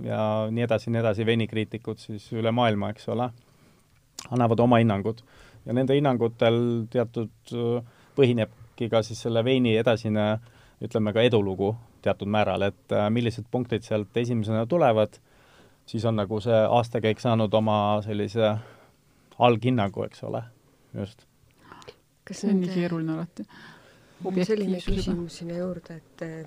[0.05, 0.19] ja
[0.53, 3.31] nii edasi, nii edasi, veinikriitikud siis üle maailma, eks ole,
[4.29, 5.23] annavad oma hinnangud.
[5.65, 7.53] ja nende hinnangutel teatud
[8.15, 10.37] põhinebki ka siis selle veini edasine
[10.83, 11.73] ütleme ka edulugu
[12.03, 15.19] teatud määral, et äh, millised punktid sealt esimesena tulevad,
[15.89, 18.55] siis on nagu see aastakäik saanud oma sellise
[19.39, 20.43] alghinnangu, eks ole,
[20.99, 21.25] just.
[22.23, 23.47] kas see on nii keeruline alati?
[24.47, 26.43] selline küsimus sinna juurde, et äh,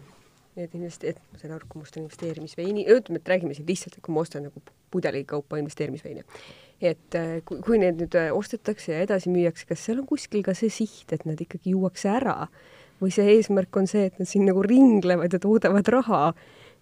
[0.57, 3.99] need investe-, et ma saan aru, kui ma ostan investeerimisveini, ütleme, et räägime siin lihtsalt,
[3.99, 4.63] et kui ma ostan nagu
[4.95, 6.25] pudelikaupa investeerimisveine,
[6.81, 10.57] et äh, kui, kui need nüüd ostetakse ja edasi müüakse, kas seal on kuskil ka
[10.57, 12.39] see siht, et nad ikkagi juuakse ära
[13.03, 16.23] või see eesmärk on see, et nad siin nagu ringlevad ja toodavad raha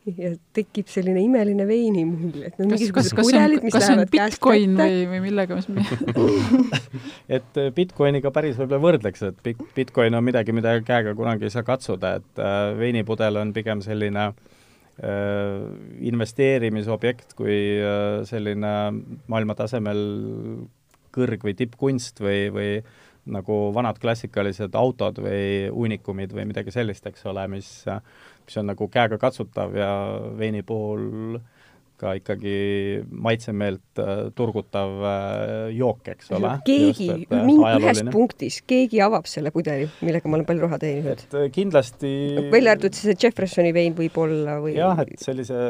[0.04, 4.76] ja tekib selline imeline veinimulje, et on mingisugused pudelid, mis lähevad käest kätte.
[4.76, 5.84] või, või millega me
[7.38, 9.36] et äh, Bitcoiniga päris võib-olla võrdleks, et
[9.76, 14.32] Bitcoin on midagi, mida käega kunagi ei saa katsuda, et äh, veinipudel on pigem selline
[16.06, 17.56] investeerimisobjekt kui
[18.30, 18.68] selline
[19.26, 20.02] maailmatasemel
[21.10, 22.68] kõrg- või tippkunst või, või
[23.26, 27.70] nagu vanad klassikalised autod või uunikumid või midagi sellist, eks ole, mis,
[28.44, 29.90] mis on nagu käegakatsutav ja
[30.38, 31.38] veini puhul
[32.00, 32.54] ka ikkagi
[33.24, 36.50] maitsemeelt äh, turgutav äh, jook, eks ole.
[36.66, 41.22] keegi, äh, ühes punktis, keegi avab selle pudeli, millega ma olen palju raha teeninud.
[41.54, 42.10] kindlasti
[42.52, 45.60] välja arvatud see Jeffersoni vein võib-olla või jah, et sellise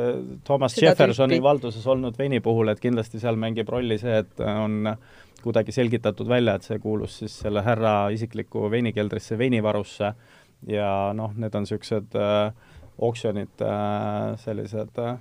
[0.49, 4.95] Thomas Jeffersoni valduses olnud veini puhul, et kindlasti seal mängib rolli see, et on
[5.45, 10.15] kuidagi selgitatud välja, et see kuulus siis selle härra isiklikku veinikeldrisse, veinivarusse.
[10.69, 12.55] Ja noh, need on niisugused äh,
[13.05, 15.19] oksjonid äh,, sellised äh,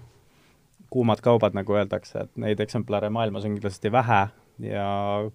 [0.94, 4.22] kuumad kaubad, nagu öeldakse, et neid eksemplare maailmas on kindlasti vähe.
[4.62, 4.88] Ja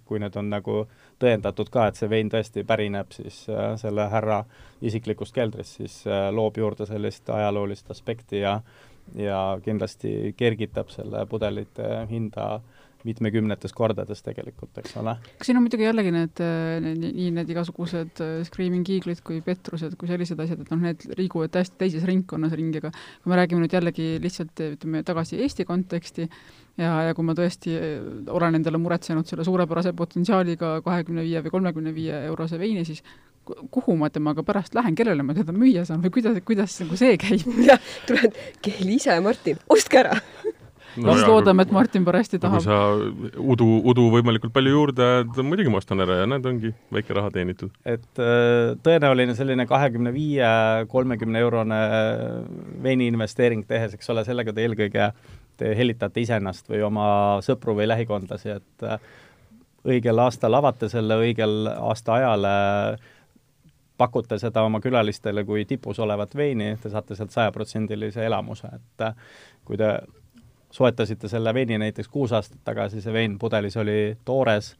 [0.06, 0.84] kui need on nagu
[1.18, 4.44] tõendatud ka, et see vein tõesti pärineb siis äh, selle härra
[4.80, 8.60] isiklikust keldrist, siis äh, loob juurde sellist ajaloolist aspekti ja
[9.16, 15.14] ja kindlasti kergitab selle pudelite hinda äh, mitmekümnetes kordades tegelikult, eks ole.
[15.38, 16.42] kas siin on muidugi jällegi need,
[16.84, 21.06] need, nii need igasugused äh, Screaming Eagle'id kui petrused kui sellised asjad, et noh, need
[21.18, 25.66] liiguvad täiesti teises ringkonnas ringi, aga kui me räägime nüüd jällegi lihtsalt ütleme tagasi Eesti
[25.68, 27.96] konteksti ja, ja kui ma tõesti äh,
[28.34, 33.04] olen endale muretsenud selle suurepärase potentsiaaliga kahekümne viie või kolmekümne viie eurose veini, siis
[33.72, 37.16] kuhu ma temaga pärast lähen, kellele ma teda müüa saan või kuidas, kuidas nagu see
[37.20, 37.46] käib?
[37.70, 37.80] jah,
[38.10, 40.18] tuled, keeli ise, Martin, ostke ära
[41.04, 42.60] no siis loodame, et Martin parajasti tahab.
[42.60, 46.72] kui sa udu, udu võimalikult palju juurde ajad, muidugi ma ostan ära ja näed, ongi
[46.94, 47.74] väike raha teenitud.
[47.84, 50.50] et äh, tõenäoline selline kahekümne viie,
[50.92, 51.80] kolmekümne eurone
[52.84, 55.12] veini investeering tehes, eks ole, sellega te eelkõige
[55.58, 57.08] te hellitate iseennast või oma
[57.42, 58.98] sõpru või lähikondlasi, et äh,
[59.88, 62.46] õigel aastal avate selle, õigel aastaajal
[63.98, 69.14] pakute seda oma külalistele kui tipus olevat veini, te saate sealt sajaprotsendilise elamuse, et äh,
[69.66, 69.90] kui te
[70.74, 74.74] soetasite selle veini näiteks kuus aastat tagasi, see vein pudelis oli toores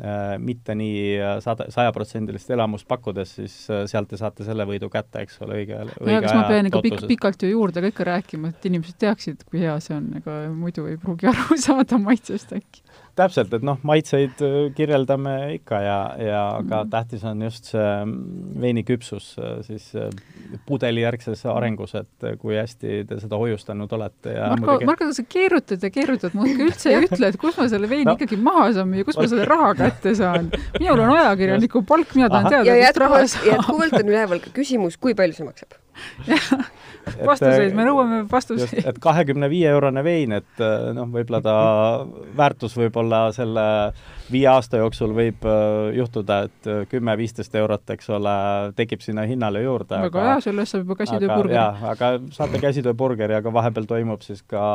[0.00, 4.88] äh,, mitte nii äh, sada, sajaprotsendilist elamust pakkudes, siis äh, sealt te saate selle võidu
[4.92, 8.08] kätte, eks ole, õige, õige aja ma pean ikka pikk, pikalt ju juurde ka ikka
[8.12, 12.56] rääkima, et inimesed teaksid, kui hea see on, ega muidu ei pruugi aru saada maitsest
[12.56, 12.85] äkki
[13.16, 16.90] täpselt, et noh, maitseid äh, kirjeldame ikka ja, ja aga mm.
[16.92, 20.10] tähtis on just see mm, veini küpsus äh, siis äh,
[20.68, 25.88] pudelijärgses arengus, et kui hästi te seda hoiustanud olete ja Marko muidugi..., Marko, sa keerutad
[25.88, 28.16] ja keerutad, muudkui üldse ei ütle, et kus ma selle veini no.
[28.18, 30.52] ikkagi maha saan müüa, kus ma selle raha kätte saan.
[30.78, 33.50] minul on ajakirjaniku palk, mina tahan teada, kust raha saab.
[33.52, 35.80] jätkuvalt on üleval ka küsimus, kui palju see maksab
[37.30, 38.86] vastuseid, me nõuame vastuseid.
[38.90, 41.56] et kahekümne viie eurone vein, et äh, noh, võib-olla ta
[42.38, 43.66] väärtus võib-olla selle
[44.32, 48.34] viie aasta jooksul võib äh, juhtuda, et äh, kümme-viisteist eurot, eks ole,
[48.78, 50.02] tekib sinna hinnale juurde.
[50.08, 51.62] väga hea, selle eest saab juba käsitööburgeri.
[51.92, 54.66] aga saate käsitööburgeri, aga vahepeal toimub siis ka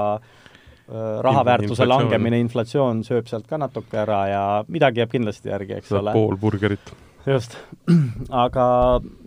[0.91, 5.93] raha väärtuse langemine, inflatsioon sööb sealt ka natuke ära ja midagi jääb kindlasti järgi, eks
[5.95, 6.11] ole.
[6.17, 6.91] pool burgerit.
[7.23, 7.55] just,
[8.45, 8.65] aga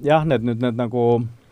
[0.05, 1.44] jah, need nüüd need nagu Äh,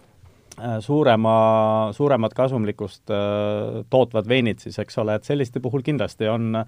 [0.80, 6.58] suurema, suuremat kasumlikkust äh, tootvad veinid siis, eks ole, et selliste puhul kindlasti on,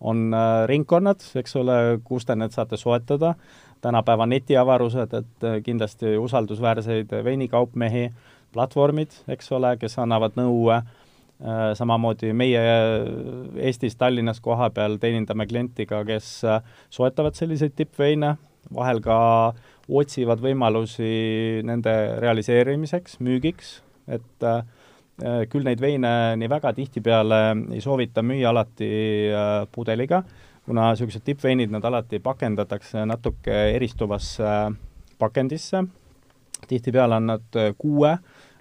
[0.00, 3.34] on äh, ringkonnad, eks ole, kus te need saate soetada,
[3.82, 8.10] tänapäeva netiavarused, et kindlasti usaldusväärseid veinikaupmehi,
[8.54, 10.84] platvormid, eks ole, kes annavad nõu äh,
[11.74, 12.62] samamoodi meie
[13.58, 16.36] Eestis, Tallinnas kohapeal teenindame klienti ka, kes
[16.94, 18.36] soetavad selliseid tippveine,
[18.74, 19.18] vahel ka
[19.88, 23.74] otsivad võimalusi nende realiseerimiseks, müügiks,
[24.10, 24.62] et äh,
[25.50, 27.42] küll neid veine nii väga tihtipeale
[27.74, 28.92] ei soovita müüa alati
[29.30, 30.22] äh, pudeliga,
[30.66, 34.54] kuna niisugused tippveinid, nad alati pakendatakse natuke eristuvasse
[35.18, 35.82] pakendisse,
[36.70, 38.16] tihtipeale on nad kuue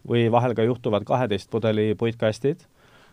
[0.08, 2.66] või vahel ka juhtuvad kaheteist pudeli puitkastid,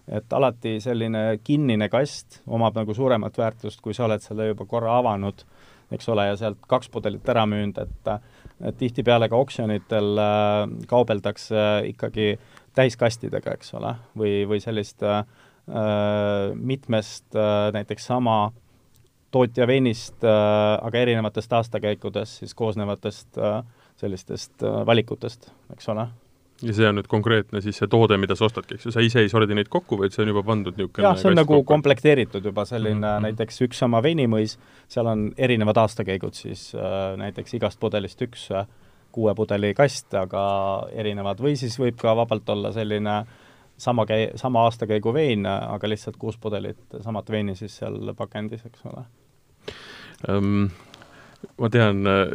[0.08, 4.96] et alati selline kinnine kast omab nagu suuremat väärtust, kui sa oled selle juba korra
[4.98, 5.44] avanud
[5.92, 12.32] eks ole, ja sealt kaks pudelit ära müünud, et tihtipeale ka oksjonitel äh, kaubeldakse ikkagi
[12.78, 15.22] täiskastidega, eks ole, või, või sellist äh,
[16.54, 18.38] mitmest äh, näiteks sama
[19.30, 20.30] tootja veinist äh,,
[20.82, 23.60] aga erinevatest aastakäikudes siis koosnevatest äh,
[24.00, 26.08] sellistest äh, valikutest, eks ole
[26.62, 29.22] ja see on nüüd konkreetne siis see toode, mida sa ostadki, eks ju, sa ise
[29.22, 31.68] ei sordi neid kokku, vaid see on juba pandud niisugune jah, see on nagu kokku.
[31.70, 33.26] komplekteeritud juba selline mm -hmm.
[33.28, 38.66] näiteks üks sama veinimõis, seal on erinevad aastakäigud siis äh, näiteks igast pudelist üks äh,
[39.12, 40.42] kuue pudeli kast, aga
[40.92, 43.24] erinevad, või siis võib ka vabalt olla selline
[43.76, 48.84] sama käi-, sama aastakäigu vein, aga lihtsalt kuus pudelit samat veini siis seal pakendis, eks
[48.84, 49.06] ole
[50.28, 50.68] um
[51.58, 52.28] ma tean, äh,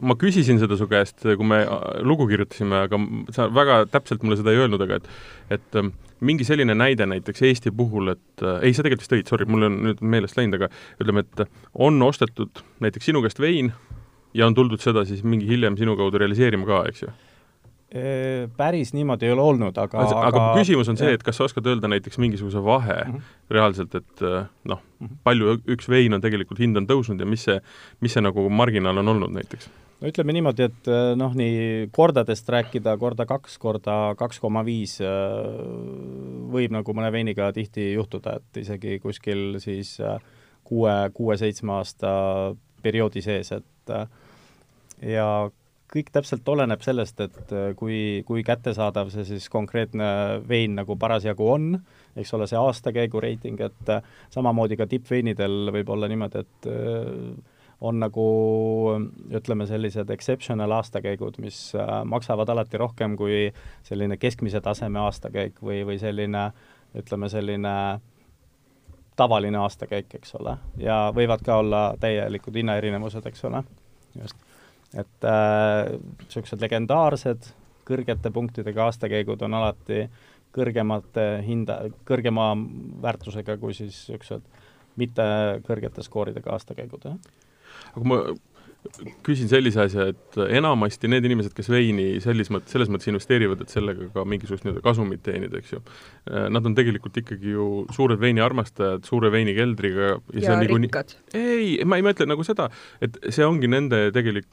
[0.00, 1.62] ma küsisin seda su käest, kui me
[2.06, 3.00] lugu kirjutasime, aga
[3.34, 5.06] sa väga täpselt mulle seda ei öelnud, aga et
[5.56, 5.78] et
[6.26, 9.68] mingi selline näide näiteks Eesti puhul, et äh, ei, sa tegelikult vist tõid, sorry, mul
[9.68, 10.70] on nüüd meelest läinud, aga
[11.02, 13.72] ütleme, et on ostetud näiteks sinu käest vein
[14.36, 17.12] ja on tuldud seda siis mingi hiljem sinu kaudu realiseerima ka, eks ju
[18.56, 21.46] päris niimoodi ei ole olnud, aga aga, aga mu küsimus on see, et kas sa
[21.46, 23.34] oskad öelda näiteks mingisuguse vahe mm -hmm.
[23.50, 27.44] reaalselt, et äh, noh -hmm., palju üks vein on tegelikult, hind on tõusnud ja mis
[27.44, 27.60] see,
[28.00, 29.68] mis see nagu marginaal on olnud näiteks?
[30.00, 34.98] no ütleme niimoodi, et äh, noh, nii kordadest rääkida, korda kaks, korda kaks koma viis
[35.00, 35.06] äh,
[36.52, 39.98] võib nagu mõne veiniga tihti juhtuda, et isegi kuskil siis
[40.64, 42.10] kuue, kuue-seitsme aasta
[42.82, 43.94] perioodi sees, et
[45.02, 45.50] ja
[45.92, 50.08] kõik täpselt oleneb sellest, et äh, kui, kui kättesaadav see siis konkreetne
[50.48, 51.68] vein nagu parasjagu on,
[52.18, 57.54] eks ole, see aastakäigu reiting, et äh, samamoodi ka tippveinidel võib olla niimoodi, et äh,
[57.86, 58.26] on nagu
[59.36, 61.58] ütleme, sellised exceptional aastakäigud, mis
[62.08, 63.50] maksavad alati rohkem kui
[63.84, 66.46] selline keskmise taseme aastakäik või, või selline
[66.96, 67.74] ütleme, selline
[69.20, 73.60] tavaline aastakäik, eks ole, ja võivad ka olla täielikud hinnaerinevused, eks ole,
[74.22, 74.45] just
[74.94, 77.50] et niisugused äh, legendaarsed
[77.86, 80.06] kõrgete punktidega aastakäigud on alati
[80.56, 82.52] kõrgemate hinda, kõrgema
[83.02, 84.46] väärtusega kui siis niisugused
[84.96, 85.24] mitte
[85.66, 87.18] kõrgete skooridega aastakäigud, jah.
[87.92, 88.20] aga kui ma
[89.26, 93.72] küsin sellise asja, et enamasti need inimesed, kes veini selles mõttes, selles mõttes investeerivad, et
[93.72, 95.80] sellega ka mingisugust nii-öelda kasumit teenida, eks ju,
[96.54, 101.16] nad on tegelikult ikkagi ju suured veiniarmastajad, suure veinikeldriga ja, ja rikkad.
[101.36, 102.68] ei, ma ei mõtle nagu seda,
[103.02, 104.48] et see ongi nende tegelik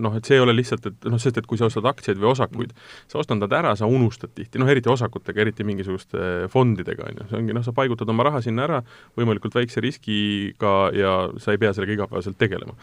[0.00, 2.32] noh, et see ei ole lihtsalt, et noh, sest et kui sa ostad aktsiaid või
[2.32, 2.74] osakuid,
[3.10, 7.28] sa ostad nad ära, sa unustad tihti, noh eriti osakutega, eriti mingisuguste fondidega, on ju,
[7.30, 8.80] see ongi noh, sa paigutad oma raha sinna ära
[9.18, 12.76] võimalikult väikse riskiga ja sa ei pea sellega igapäevaselt tegelema.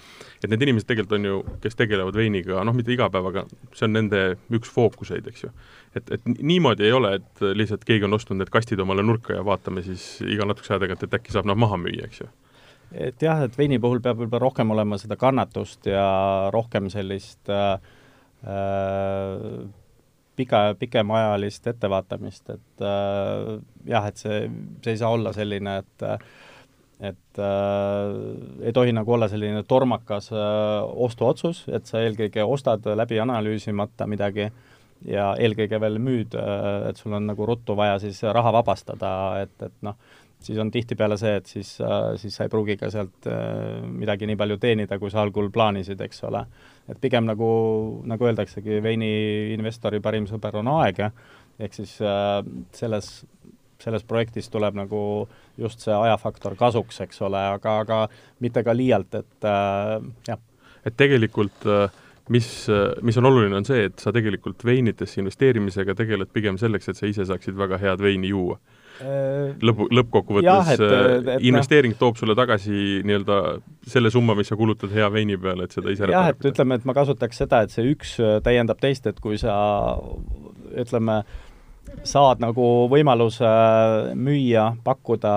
[0.43, 3.87] et need inimesed tegelikult on ju, kes tegelevad veiniga, noh, mitte iga päev, aga see
[3.87, 5.53] on nende üks fookuseid, eks ju.
[5.97, 9.45] et, et niimoodi ei ole, et lihtsalt keegi on ostnud need kastid omale nurka ja
[9.47, 12.29] vaatame siis iga natukese aja tagant, et äkki saab nad maha müüa, eks ju
[12.95, 16.05] et jah, et veini puhul peab võib-olla rohkem olema seda kannatust ja
[16.53, 17.75] rohkem sellist äh,
[18.47, 19.67] äh
[20.37, 23.55] pika, pikemaajalist ettevaatamist, et äh,
[23.89, 24.43] jah, et see,
[24.85, 26.05] see ei saa olla selline, et
[26.99, 30.39] et äh, ei tohi nagu olla selline tormakas äh,
[31.07, 34.47] ostuotsus, et sa eelkõige ostad läbi analüüsimata midagi
[35.05, 39.11] ja eelkõige veel müüd äh,, et sul on nagu ruttu vaja siis raha vabastada,
[39.43, 39.97] et, et noh,
[40.41, 44.29] siis on tihtipeale see, et siis äh,, siis sa ei pruugi ka sealt äh, midagi
[44.29, 46.45] nii palju teenida, kui sa algul plaanisid, eks ole.
[46.89, 47.49] et pigem nagu,
[48.07, 51.03] nagu öeldaksegi, veiniinvestori parim sõber on aeg,
[51.59, 52.41] ehk siis äh,
[52.73, 53.19] selles
[53.83, 55.01] selles projektis tuleb nagu
[55.57, 58.01] just see ajafaktor kasuks, eks ole, aga, aga
[58.43, 59.95] mitte ka liialt, et äh,
[60.27, 60.41] jah.
[60.85, 61.87] et tegelikult äh,
[62.29, 62.67] mis,
[63.01, 67.07] mis on oluline, on see, et sa tegelikult veinidesse investeerimisega tegeled pigem selleks, et sa
[67.09, 68.57] ise saaksid väga head veini juua
[69.01, 73.39] äh, lõpu, lõppkokkuvõttes äh, investeering no, toob sulle tagasi nii-öelda
[73.87, 76.87] selle summa, mis sa kulutad hea veini peale, et seda ise jah, et ütleme, et
[76.87, 79.55] ma kasutaks seda, et see üks täiendab teist, et kui sa
[80.77, 81.21] ütleme,
[82.07, 83.47] saad nagu võimaluse
[84.17, 85.33] müüa, pakkuda,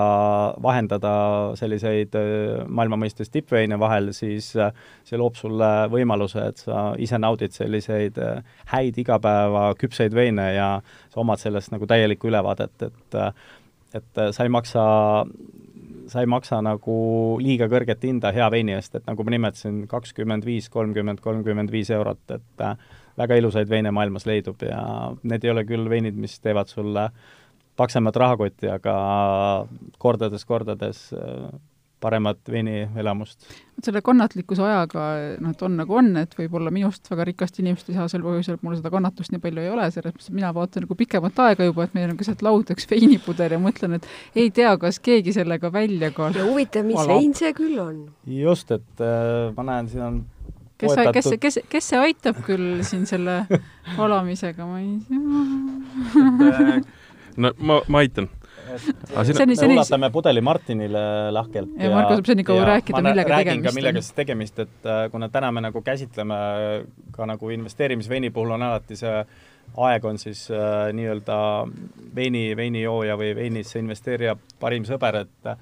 [0.63, 1.13] vahendada
[1.59, 4.73] selliseid äh, maailma mõistes tippveine vahel, siis äh,
[5.07, 10.69] see loob sulle võimaluse, et sa ise naudid selliseid äh, häid igapäeva küpseid veine ja
[11.11, 13.19] sa omad sellest nagu täielikku ülevaadet, et
[13.91, 14.83] et sa ei maksa
[16.07, 16.95] sa ei maksa nagu
[17.43, 21.91] liiga kõrget hinda hea veini eest, et nagu ma nimetasin, kakskümmend viis, kolmkümmend, kolmkümmend viis
[21.91, 22.63] eurot, et
[23.17, 24.81] väga ilusaid veine maailmas leidub ja
[25.23, 27.09] need ei ole küll veinid, mis teevad sulle
[27.79, 28.95] paksemat rahakotti, aga
[30.01, 31.51] kordades-kordades äh,
[32.01, 33.45] paremat veinielamust.
[33.81, 35.03] selle kannatlikkuse ajaga,
[35.41, 38.59] noh, et on nagu on, et võib-olla minust väga rikast inimest ei saa sel põhjusel,
[38.59, 41.41] et mul seda kannatust nii palju ei ole, selles mõttes, et mina vaatan nagu pikemat
[41.47, 45.01] aega juba, et meil on keset lauda üks veinipudel ja mõtlen, et ei tea, kas
[45.01, 48.03] keegi sellega välja ka ja huvitav, mis vein see küll on?
[48.29, 50.21] just, et äh, ma näen, siin on
[50.81, 53.41] kes, kes, kes, kes see aitab küll siin selle
[53.99, 55.19] valamisega, ma ei tea.
[57.37, 58.29] no ma, ma aitan.
[58.71, 59.73] Seni, seni...
[59.73, 61.03] me ulatame pudeli Martinile
[61.35, 61.73] lahkelt.
[61.75, 63.75] ja Marko saab seni kaua rääkida, millega tegemist on.
[63.75, 66.35] millega siis tegemist, et äh, kuna täna me nagu käsitleme
[67.11, 69.17] ka nagu investeerimisveini puhul on alati see
[69.87, 71.37] aeg on siis äh, nii-öelda
[72.15, 75.53] veini, veinijooja või veinisse investeerija parim sõber, et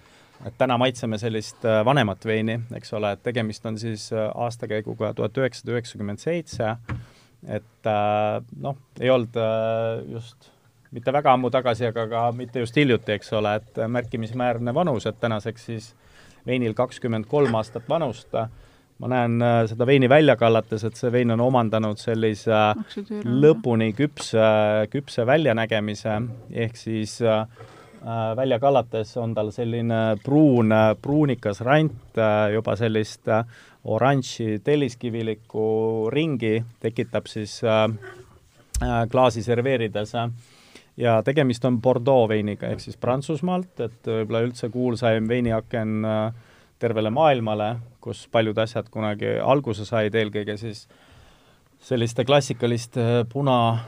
[0.45, 5.13] et täna maitseme sellist äh, vanemat veini, eks ole, et tegemist on siis äh, aastakäiguga
[5.17, 6.75] tuhat üheksasada üheksakümmend seitse,
[7.47, 9.36] et äh, noh, ei olnud
[10.13, 10.52] just
[10.95, 15.19] mitte väga ammu tagasi, aga ka mitte just hiljuti, eks ole, et märkimisväärne vanus, et
[15.21, 15.91] tänaseks siis
[16.47, 18.34] veinil kakskümmend kolm aastat vanust.
[18.99, 22.58] ma näen seda veini välja kallates, et see vein on omandanud sellise
[23.23, 24.47] lõpuni küpse,
[24.91, 26.17] küpse väljanägemise,
[26.52, 27.45] ehk siis äh,
[28.35, 32.19] välja kallates on tal selline pruun, pruunikas rant,
[32.53, 33.27] juba sellist
[33.83, 35.65] oranži telliskivilikku
[36.13, 37.59] ringi, tekitab siis
[39.12, 40.15] klaasi serveerides
[40.99, 47.12] ja tegemist on Bordeaux veiniga ehk siis Prantsusmaalt, et võib-olla üldse kuulsaim veiniaken äh, tervele
[47.13, 50.85] maailmale, kus paljud asjad kunagi alguse said, eelkõige siis
[51.83, 53.88] selliste klassikaliste äh, puna äh,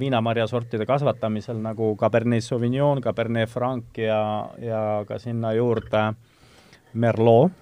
[0.00, 6.12] viinamarjasortide kasvatamisel nagu Cabernet Sauvignon, Cabernet Franc ja, ja ka sinna juurde
[6.94, 7.52] Merlot.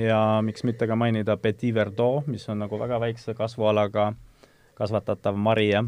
[0.00, 4.14] Ja miks mitte ka mainida Petit Verdot, mis on nagu väga väikse kasvualaga
[4.78, 5.84] kasvatatav mari, jah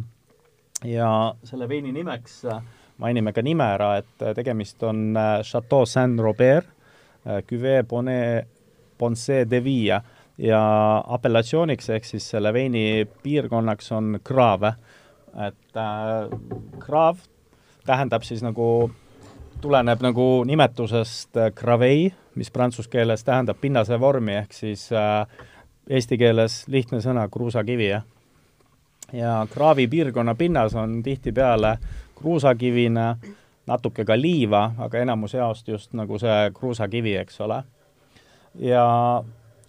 [0.84, 2.62] ja selle veini nimeks äh,
[2.98, 6.66] mainime ka nime ära, et äh, tegemist on äh, Chateau Saint-Robert,
[7.48, 8.46] Cuvée Bonnet,
[8.98, 9.96] Ponce de Villa
[10.38, 10.60] ja
[11.10, 14.76] apellatsiooniks ehk siis selle veini piirkonnaks on Grave.
[15.36, 16.38] Et äh,
[16.78, 17.18] Grave
[17.86, 18.90] tähendab siis nagu,
[19.60, 25.26] tuleneb nagu nimetusest gravei, mis prantsuse keeles tähendab pinnase vormi, ehk siis äh,
[25.90, 28.06] eesti keeles lihtne sõna kruusakivi, jah
[29.12, 31.78] ja kraavi piirkonna pinnas on tihtipeale
[32.14, 33.16] kruusakivine,
[33.66, 37.62] natuke ka liiva, aga enamus jaost just nagu see kruusakivi, eks ole.
[38.54, 39.22] ja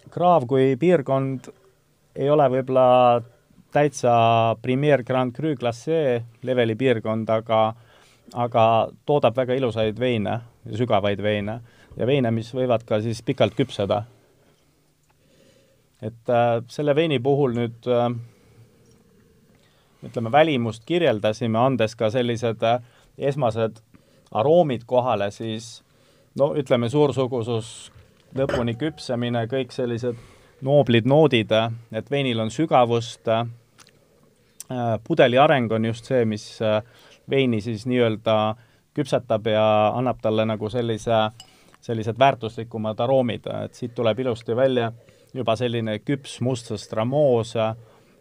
[0.09, 1.49] kraav kui piirkond
[2.15, 3.21] ei ole võib-olla
[3.77, 4.13] täitsa
[4.61, 7.61] Premier Grand Cru klassee leveli piirkond, aga
[8.35, 8.63] aga
[9.07, 10.39] toodab väga ilusaid veine,
[10.75, 11.61] sügavaid veine
[11.95, 14.03] ja veine, mis võivad ka siis pikalt küpseda.
[16.01, 18.11] et äh, selle veini puhul nüüd äh,
[20.05, 22.81] ütleme, välimust kirjeldasime, andes ka sellised äh,
[23.17, 23.81] esmased
[24.31, 25.81] aroomid kohale, siis
[26.37, 27.91] no ütleme, suursugusus,
[28.37, 30.19] lõpuni küpsemine, kõik sellised
[30.61, 33.45] nooblid noodid, äh, et veinil on sügavust, äh,
[35.03, 36.59] pudeli areng on just see, mis
[37.29, 38.55] veini siis nii-öelda
[38.97, 41.19] küpsetab ja annab talle nagu sellise,
[41.81, 44.91] sellised väärtuslikumad aroomid, et siit tuleb ilusti välja
[45.35, 47.53] juba selline küps mustsõst ramoos,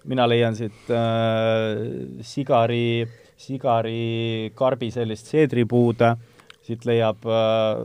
[0.06, 3.06] mina leian siit äh, sigari,
[3.40, 6.04] sigarikarbi sellist seedripuud,
[6.66, 7.82] siit leiab äh,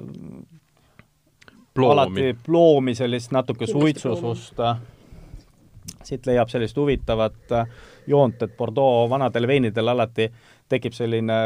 [1.74, 2.34] ploomi.
[2.46, 4.62] ploomi, sellist natuke suitsusust,
[6.04, 10.30] siit leiab sellist huvitavat äh, joont, et Bordeaux vanadel veinidel alati
[10.70, 11.38] tekib selline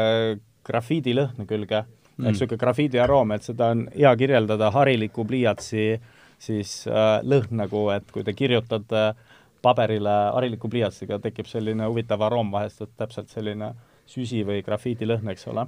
[0.66, 5.96] grafiidilõhn külge mm., et niisugune grafiidi aroom, et seda on hea kirjeldada hariliku pliiatsi
[6.38, 9.24] siis äh, lõhn nagu, et kui te kirjutate äh,
[9.66, 13.72] paberile hariliku pliiatsiga tekib selline huvitav aroom vahest, et täpselt selline
[14.06, 15.66] süsi või grafiidilõhn, eks ole.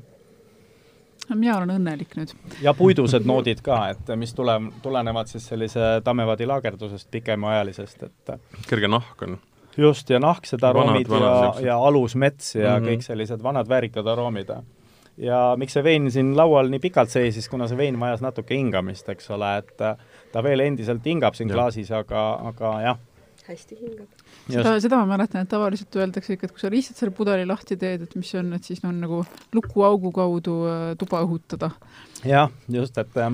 [1.34, 2.34] mina olen õnnelik nüüd.
[2.62, 8.34] ja puidused noodid ka, et mis tule, tulenevad siis sellise tammevaadi laagerdusest pikemaajalisest, et
[8.70, 9.38] kerge nahk on.
[9.78, 12.88] Just, ja nahksed aroomid vanad, vanad, ja, ja alus mets ja mm -hmm.
[12.88, 14.50] kõik sellised vanad väärikad aroomid.
[15.16, 19.08] ja miks see vein siin laual nii pikalt seisis, kuna see vein vajas natuke hingamist,
[19.08, 19.76] eks ole, et
[20.32, 21.54] ta veel endiselt hingab siin ja.
[21.54, 22.98] klaasis, aga, aga jah
[23.48, 24.08] hästi hingab.
[24.48, 27.78] seda, seda ma mäletan, et tavaliselt öeldakse ikka, et kui sa lihtsalt selle pudeli lahti
[27.80, 29.22] teed, et mis see on, et siis on nagu
[29.56, 31.70] lukuaugu kaudu äh, tuba õhutada.
[32.24, 33.32] jah, just, et äh,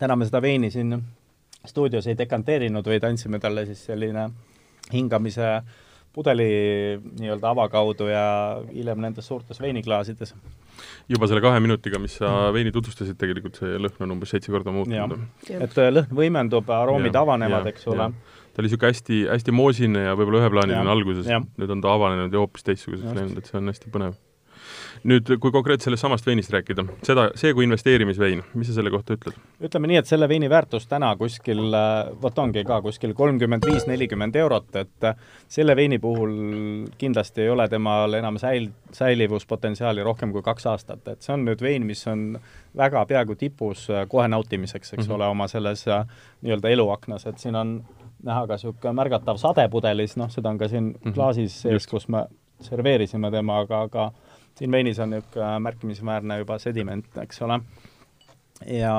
[0.00, 0.98] täna me seda veini siin
[1.66, 4.28] stuudios ei dekanteerinud, vaid andsime talle siis selline
[4.92, 5.60] hingamise
[6.16, 6.46] pudeli
[7.20, 8.24] nii-öelda ava kaudu ja
[8.70, 10.32] hiljem nendes suurtes veiniklaasides.
[11.12, 14.72] juba selle kahe minutiga, mis sa veini tutvustasid, tegelikult see lõhn on umbes seitse korda
[14.72, 15.26] muutunud.
[15.50, 18.08] et äh, lõhn võimendub, aroomid ja, avanevad, eks ole.
[18.52, 21.28] ta oli niisugune hästi, hästi moosine ja võib-olla üheplaaniline alguses,
[21.60, 24.16] nüüd on ta avanenud ja hoopis teistsuguseks läinud, et see on hästi põnev.
[25.04, 29.16] Nüüd, kui konkreetselt sellest samast veinist rääkida, seda, see kui investeerimisvein, mis sa selle kohta
[29.16, 29.36] ütled?
[29.66, 31.62] ütleme nii, et selle veini väärtus täna kuskil,
[32.22, 35.08] vot ongi ka kuskil kolmkümmend viis, nelikümmend eurot, et
[35.48, 36.34] selle veini puhul
[36.98, 41.62] kindlasti ei ole temal enam säil-, säilivuspotentsiaali rohkem kui kaks aastat, et see on nüüd
[41.62, 42.38] vein, mis on
[42.76, 45.14] väga peaaegu tipus kohe nautimiseks, eks mm -hmm.
[45.14, 45.84] ole, oma selles
[46.42, 47.78] nii-öelda eluaknas, et siin on
[48.24, 51.14] näha ka niisugune märgatav sade pudelis, noh, seda on ka siin mm -hmm.
[51.14, 52.26] klaasis sees, kus me
[52.60, 54.12] serveerisime temaga, aga
[54.58, 57.60] siin veinis on niisugune märkimisväärne juba sediment, eks ole.
[58.66, 58.94] ja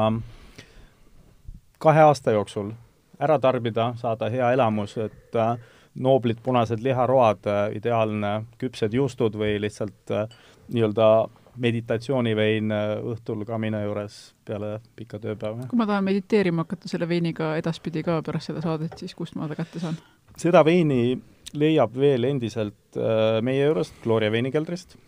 [1.78, 2.72] kahe aasta jooksul
[3.20, 5.55] ära tarbida, saada hea elamus, et äh,
[5.97, 10.28] nooblid punased liharoad, äh, ideaalne küpsed juustud või lihtsalt äh,
[10.74, 11.10] nii-öelda
[11.58, 12.70] meditatsioonivein
[13.10, 15.66] õhtul kamina juures peale pikka tööpäeva.
[15.66, 19.49] kui ma tahan mediteerima hakata selle veiniga edaspidi ka pärast seda saadet, siis kust ma
[19.49, 19.97] ta kätte saan?
[20.38, 21.18] seda veini
[21.58, 22.99] leiab veel endiselt
[23.41, 24.99] meie juurest, Gloria veinikeldrist.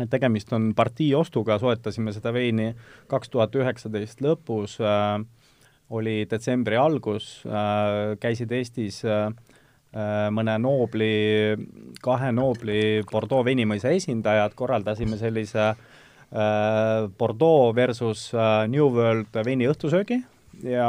[0.00, 2.72] Et tegemist on partii ostuga, soetasime seda veini
[3.10, 5.18] kaks tuhat üheksateist lõpus äh,
[5.94, 7.42] oli detsembri algus,
[8.20, 9.02] käisid Eestis
[10.34, 11.54] mõne Noobli,
[12.02, 12.78] kahe Noobli
[13.10, 15.68] Bordeaux veinimõisa esindajad, korraldasime sellise
[17.18, 18.30] Bordeaux versus
[18.72, 20.18] New World veini õhtusöögi
[20.66, 20.88] ja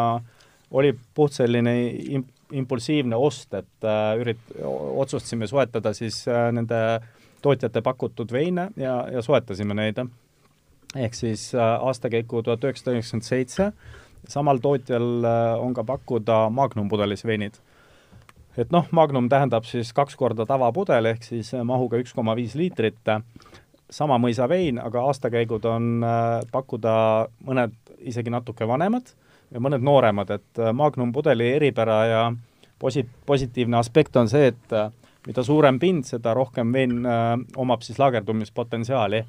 [0.76, 1.76] oli puht selline
[2.18, 3.90] imp-, impulsiivne ost, et
[4.22, 6.24] ürit-, otsustasime soetada siis
[6.56, 6.80] nende
[7.46, 10.02] tootjate pakutud veine ja, ja soetasime neid
[10.96, 13.72] ehk siis äh, aastakäiku tuhat üheksasada üheksakümmend seitse,
[14.30, 17.60] samal tootjal äh, on ka pakkuda Magnum pudelis veinid.
[18.58, 22.56] et noh, Magnum tähendab siis kaks korda tavapudel, ehk siis äh, mahuga üks koma viis
[22.56, 23.04] liitrit,
[23.92, 26.06] sama mõisa vein, aga aastakäigud on
[26.52, 26.94] pakkuda
[27.46, 29.12] mõned isegi natuke vanemad
[29.54, 32.22] ja mõned nooremad, et Magnum pudeli eripära ja
[32.82, 34.74] posi-, positiivne aspekt on see, et
[35.28, 39.24] mida suurem pind, seda rohkem vein äh, omab siis laagerdumispotentsiaali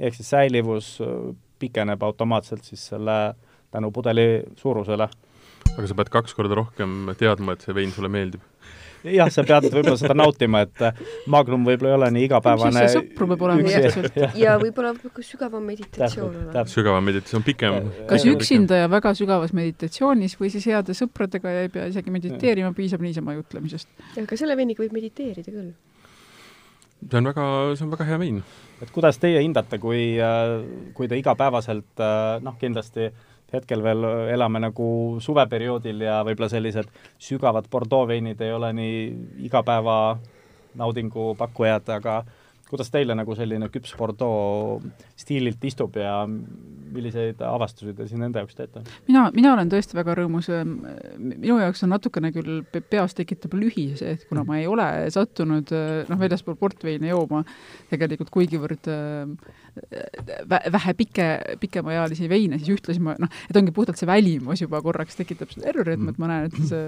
[0.00, 3.34] ehk siis säilivus äh, pikeneb automaatselt siis selle
[3.70, 5.08] tänu pudeli suurusele.
[5.76, 8.42] Aga sa pead kaks korda rohkem teadma, et see vein sulle meeldib?
[9.06, 11.00] jah, sa pead võib-olla seda nautima, et äh,
[11.30, 14.18] Magnum võib-olla ei ole nii igapäevane see sõpru peab olema lihtsalt.
[14.40, 16.66] ja võib-olla ka sügavam meditatsioon olema.
[16.72, 17.90] sügavam meditatsioon, pikem.
[18.10, 22.72] kas üksinda ja väga sügavas meditatsioonis või siis heade sõpradega ja ei pea isegi mediteerima,
[22.76, 23.90] piisab niisama jutlemisest?
[24.22, 25.74] aga selle veiniga võib mediteerida küll.
[27.06, 28.42] see on väga, see on väga hea vein
[28.82, 30.58] et kuidas teie hindate, kui, äh,
[30.96, 33.10] kui te igapäevaselt äh, noh, kindlasti
[33.52, 34.88] hetkel veel elame nagu
[35.22, 36.90] suveperioodil ja võib-olla sellised
[37.22, 38.98] sügavad Bordeaux veinid ei ole nii
[39.46, 40.16] igapäeva
[40.76, 42.20] naudingu pakkujad, aga
[42.66, 44.82] kuidas teile nagu selline küps Bordeaux
[45.18, 48.82] stiililt istub ja milliseid avastusi te siin enda jaoks teete?
[49.06, 50.48] mina, mina olen tõesti väga rõõmus,
[51.18, 55.70] minu jaoks on natukene küll peas tekitab lühi see, et kuna ma ei ole sattunud
[56.10, 57.44] noh, väljaspool portveine jooma
[57.92, 58.90] tegelikult kuigivõrd
[60.72, 61.26] vähe pike,
[61.60, 65.70] pikemaealisi veine, siis ühtlasi ma noh, et ongi puhtalt see välimus juba korraks tekitab seda
[65.72, 66.82] errorit, et ma näen, et see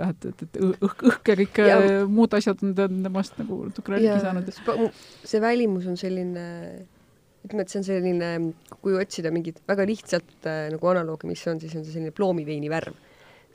[0.00, 1.78] jah, et, et, et õhk, õhk ja kõik ja.
[2.10, 5.00] muud asjad on temast nagu natukene rikki saanud.
[5.26, 6.46] see välimus on selline
[7.46, 8.30] ütleme, et see on selline,
[8.82, 12.70] kui otsida mingit väga lihtsalt äh, nagu analoogi, mis on, siis on see selline ploomiveini
[12.72, 12.96] värv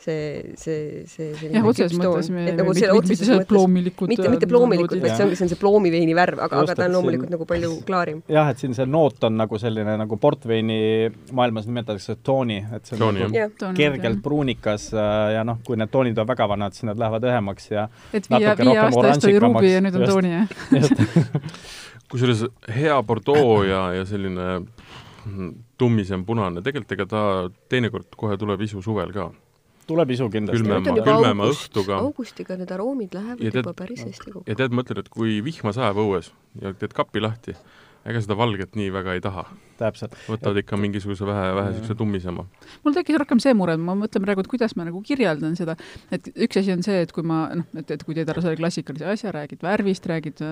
[0.01, 5.01] see, see, see jah, otseses mõttes me nagu mitte, mitte sellised ploomilikud mitte, mitte ploomilikud,
[5.03, 7.47] vaid see ongi, see on see ploomiveini värv, aga, aga ta on loomulikult siin, nagu
[7.49, 8.23] palju klaarim.
[8.31, 10.79] jah, et siin see noot on nagu selline, nagu portveini
[11.37, 15.93] maailmas nimetatakse tooni, et see on tooni, nagu kergelt pruunikas äh, ja noh, kui need
[15.93, 19.45] toonid on väga vanad, siis nad lähevad õhemaks ja et viie, viie aasta eest oli
[19.45, 20.57] ruubi ja nüüd on tooni, jah?
[22.11, 22.43] kusjuures
[22.75, 24.57] hea Bordeaux ja, ja selline
[25.81, 27.23] tummisem punane, tegelikult ega ta
[27.71, 29.29] teinekord kohe tuleb isu suvel ka.
[29.91, 30.63] Tuleb isu kindlasti.
[30.63, 31.99] külmema, külmema august, õhtuga.
[32.07, 34.47] augustiga need aroomid lähevad tead, juba päris hästi kokku.
[34.47, 36.31] ja tead, mõtled, et kui vihma sajab õues
[36.61, 37.55] ja teed kapi lahti,
[38.07, 39.45] ega seda valget nii väga ei taha.
[39.81, 40.13] täpselt.
[40.29, 42.43] võtavad ikka mingisuguse vähe, vähe niisuguse tummisema.
[42.85, 45.73] mul tekkis rohkem see mure, et ma mõtlen praegu, et kuidas ma nagu kirjeldan seda,
[46.13, 48.59] et üks asi on see, et kui ma noh, et, et kui teed ära selle
[48.59, 50.43] klassikalise asja, räägid värvist, räägid,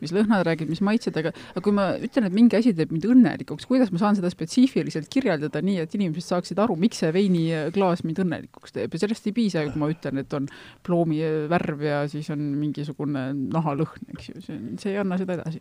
[0.00, 3.04] mis lõhnad, räägid, mis maitsed, aga aga kui ma ütlen, et mingi asi teeb mind
[3.12, 8.04] õnnelikuks, kuidas ma saan seda spetsiifiliselt kirjeldada nii, et inimesed saaksid aru, miks see veiniklaas
[8.08, 10.48] mind õnnelikuks teeb ja sellest ei piisa, kui ma ütlen, et on
[10.88, 11.20] ploomi
[11.52, 15.60] värv ja siis on mingisugune nahalõhn, eks ju, see, see ei anna seda edasi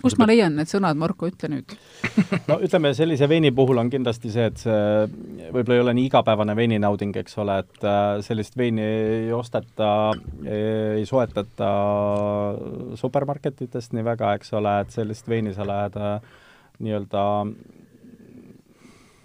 [0.00, 1.74] kust ma leian need sõnad, Marko, ütle nüüd?
[2.50, 6.56] No ütleme, sellise veini puhul on kindlasti see, et see võib-olla ei ole nii igapäevane
[6.58, 9.90] veininauding, eks ole, et äh, sellist veini ei osteta,
[10.46, 11.72] ei soetata
[13.00, 16.16] supermarketitest nii väga, eks ole, et sellist veini sa lähed äh,
[16.82, 17.24] nii-öelda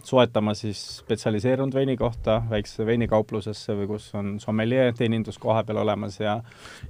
[0.07, 6.19] soetama siis spetsialiseerunud veini kohta väiksesse veinikauplusesse või kus on sommeljee teenindus koha peal olemas
[6.19, 6.37] ja,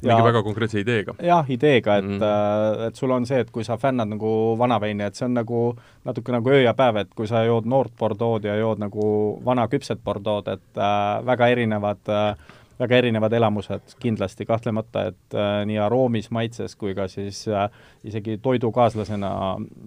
[0.02, 1.16] ja mingi väga konkreetse ideega.
[1.24, 2.84] jah, ideega, et mm, -hmm.
[2.88, 5.64] et sul on see, et kui sa fännad nagu vana veini, et see on nagu
[6.06, 9.08] natuke nagu öö ja päev, et kui sa jood noort Bordeaux'd ja jood nagu
[9.46, 12.38] vana küpset Bordeaux'd, et äh, väga erinevad äh,
[12.80, 17.70] väga erinevad elamused kindlasti, kahtlemata, et äh, nii aroomis, maitses kui ka siis äh,
[18.04, 19.32] isegi toidukaaslasena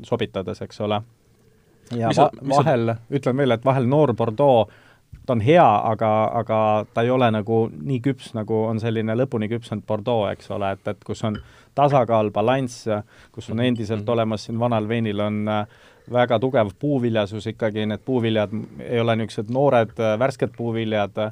[0.02, 1.02] sobitades, eks ole
[1.96, 4.70] ja mis va vahel, ütlen veel, et vahel noor Bordeaux,
[5.26, 6.10] ta on hea, aga,
[6.40, 6.58] aga
[6.94, 10.86] ta ei ole nagu nii küps, nagu on selline lõpuni küpsenud Bordeaux, eks ole, et,
[10.90, 11.38] et kus on
[11.78, 12.88] tasakaal, balanss,
[13.32, 14.12] kus on endiselt mhm.
[14.16, 15.78] olemas siin vanal veinil on äh,
[16.10, 21.22] väga tugev puuviljasus ikkagi, need puuviljad ei ole niisugused noored äh, värsked puuviljad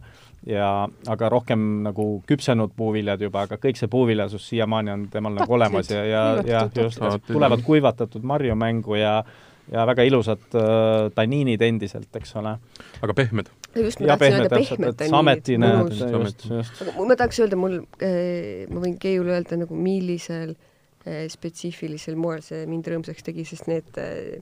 [0.47, 0.71] ja
[1.11, 5.91] aga rohkem nagu küpsenud puuviljad juba, aga kõik see puuviljasus siiamaani on temal nagu olemas
[5.91, 9.25] ja, ja, ja just, tulevad kuivatatud marju mängu ja ja
[9.73, 12.57] väga ilusad äh, tanniinid endiselt, eks ole.
[13.03, 13.51] aga pehmed?
[13.75, 15.15] just, ma tahtsin öelda pehmed tanniinid.
[15.15, 16.83] sametine, just, just.
[16.85, 22.45] aga ma tahaks öelda, mul äh,, ma võin Keiule öelda nagu millisel äh, spetsiifilisel moel
[22.45, 24.39] see mind rõõmsaks tegi, sest need äh,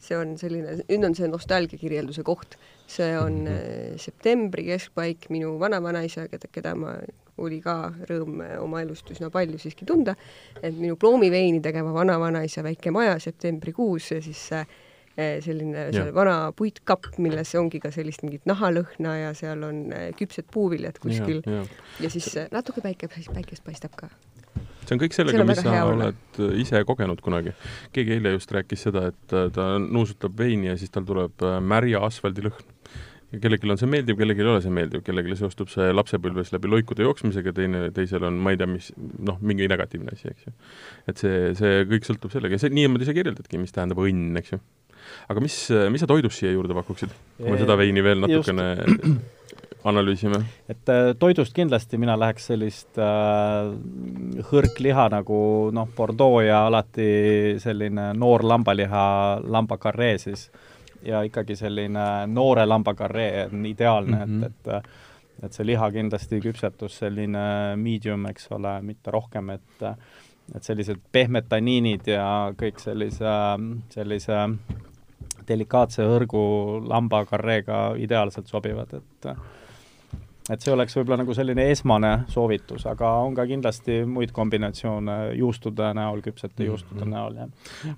[0.00, 2.56] see on selline, nüüd on see nostalgiakirjelduse koht.
[2.90, 3.98] see on mm -hmm.
[4.02, 6.96] septembri keskpaik, minu vanavanaisa, keda, keda ma,
[7.40, 7.76] oli ka
[8.10, 10.14] rõõm oma elust üsna palju siiski tunda,
[10.62, 14.66] et minu ploomiveini tegeva vanavanaisa väike maja septembrikuus ja siis äh,
[15.16, 19.82] selline seal vana puitkapp, milles ongi ka sellist mingit nahalõhna ja seal on
[20.16, 21.64] küpsed puuviljad kuskil ja, ja.
[22.06, 24.10] ja siis natuke päike, päikest paistab ka
[24.90, 27.54] see on kõik sellega, mis sa oled ise kogenud kunagi.
[27.94, 32.64] keegi eile just rääkis seda, et ta nuusutab veini ja siis tal tuleb märja asfaldilõhn.
[32.64, 32.79] ja
[33.30, 37.06] kellelgi on see meeldiv, kellelgi ei ole see meeldiv, kellelgi seostub see lapsepõlves läbi loikude
[37.06, 40.54] jooksmisega, teine, teisel on ma ei tea, mis noh, mingi negatiivne asi, eks ju.
[41.12, 44.56] et see, see kõik sõltub sellega ja see, niimoodi sa kirjeldadki, mis tähendab õnn, eks
[44.56, 44.62] ju.
[45.30, 45.58] aga mis,
[45.94, 49.38] mis sa toidust siia juurde pakuksid, kui me seda veini veel natukene just
[49.84, 50.42] analüüsime?
[50.68, 53.70] et äh, toidust kindlasti mina läheks sellist äh,
[54.50, 55.38] hõrkliha nagu
[55.74, 59.04] noh, Bordeaux ja alati selline noor lambaliha,
[59.46, 60.48] lambakarree siis,
[61.04, 64.46] ja ikkagi selline noore lambakarree on ideaalne mm, -hmm.
[64.46, 64.90] et, et
[65.42, 69.86] et see liha kindlasti küpsetus selline medium, eks ole, mitte rohkem, et
[70.54, 73.34] et sellised pehmed taniinid ja kõik sellise,
[73.94, 74.38] sellise
[75.48, 76.42] delikaatse hõrgu
[76.90, 79.28] lambakarreega ideaalselt sobivad, et
[80.48, 85.90] et see oleks võib-olla nagu selline esmane soovitus, aga on ka kindlasti muid kombinatsioone juustude
[85.96, 86.70] näol, küpsete mm -hmm.
[86.70, 87.48] juustude näol, jah.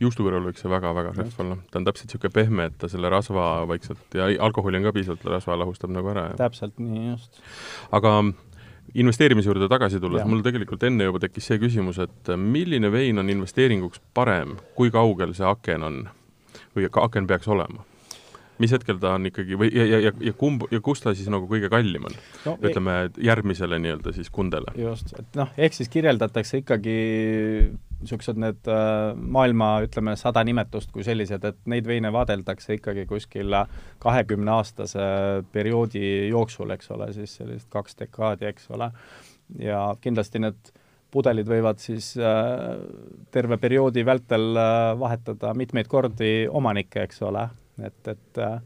[0.00, 1.56] juustu kõrval võiks see väga-väga rehv olla.
[1.70, 5.24] ta on täpselt niisugune pehme, et ta selle rasva vaikselt ja alkoholi on ka piisavalt,
[5.24, 6.30] rasva lahustab nagu ära.
[6.36, 7.42] täpselt nii, just.
[7.92, 8.32] aga
[8.94, 13.30] investeerimise juurde tagasi tulles, mul tegelikult enne juba tekkis see küsimus, et milline vein on
[13.30, 16.08] investeeringuks parem, kui kaugel see aken on
[16.76, 17.84] või aken peaks olema?
[18.62, 21.30] Mis hetkel ta on ikkagi või ja, ja, ja, ja kumb ja kus ta siis
[21.32, 22.56] nagu kõige kallim on no,?
[22.56, 24.74] E- ütleme järgmisele nii-öelda siis kundele.
[24.78, 26.98] just, et noh, ehk siis kirjeldatakse ikkagi
[28.02, 33.54] niisugused need äh, maailma, ütleme, sada nimetust kui sellised, et neid veine vaadeldakse ikkagi kuskil
[34.02, 35.06] kahekümneaastase
[35.54, 38.90] perioodi jooksul, eks ole, siis sellist kaks dekaadi, eks ole,
[39.62, 40.72] ja kindlasti need
[41.12, 42.78] pudelid võivad siis äh,
[43.34, 47.46] terve perioodi vältel äh, vahetada mitmeid kordi omanikke, eks ole,
[47.80, 48.58] et, et äh,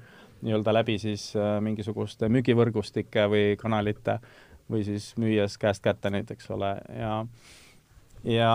[0.43, 4.19] nii-öelda läbi siis äh, mingisuguste müügivõrgustike või kanalite
[4.71, 7.13] või siis müües käest kätte näiteks ole ja,
[8.25, 8.53] ja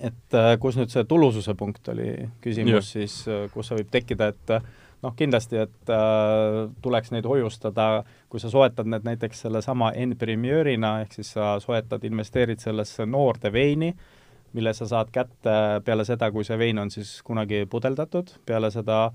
[0.00, 3.20] et äh, kus nüüd see tulususe punkt oli küsimus, siis
[3.54, 4.56] kus see võib tekkida, et
[5.04, 8.02] noh, kindlasti, et äh, tuleks neid hoiustada,
[8.32, 13.92] kui sa soetad need näiteks sellesama N-Premierina, ehk siis sa soetad, investeerid sellesse noorde veini
[13.92, 14.23] äh,,
[14.54, 19.08] mille sa saad kätte peale seda, kui see vein on siis kunagi pudeldatud, peale seda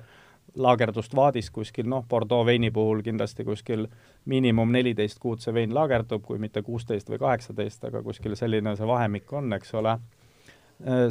[0.59, 3.85] laagerdust vaadis kuskil, noh, Bordeaux veini puhul kindlasti kuskil
[4.25, 8.87] miinimum neliteist kuud see vein laagerdub, kui mitte kuusteist või kaheksateist, aga kuskil selline see
[8.87, 9.97] vahemik on, eks ole,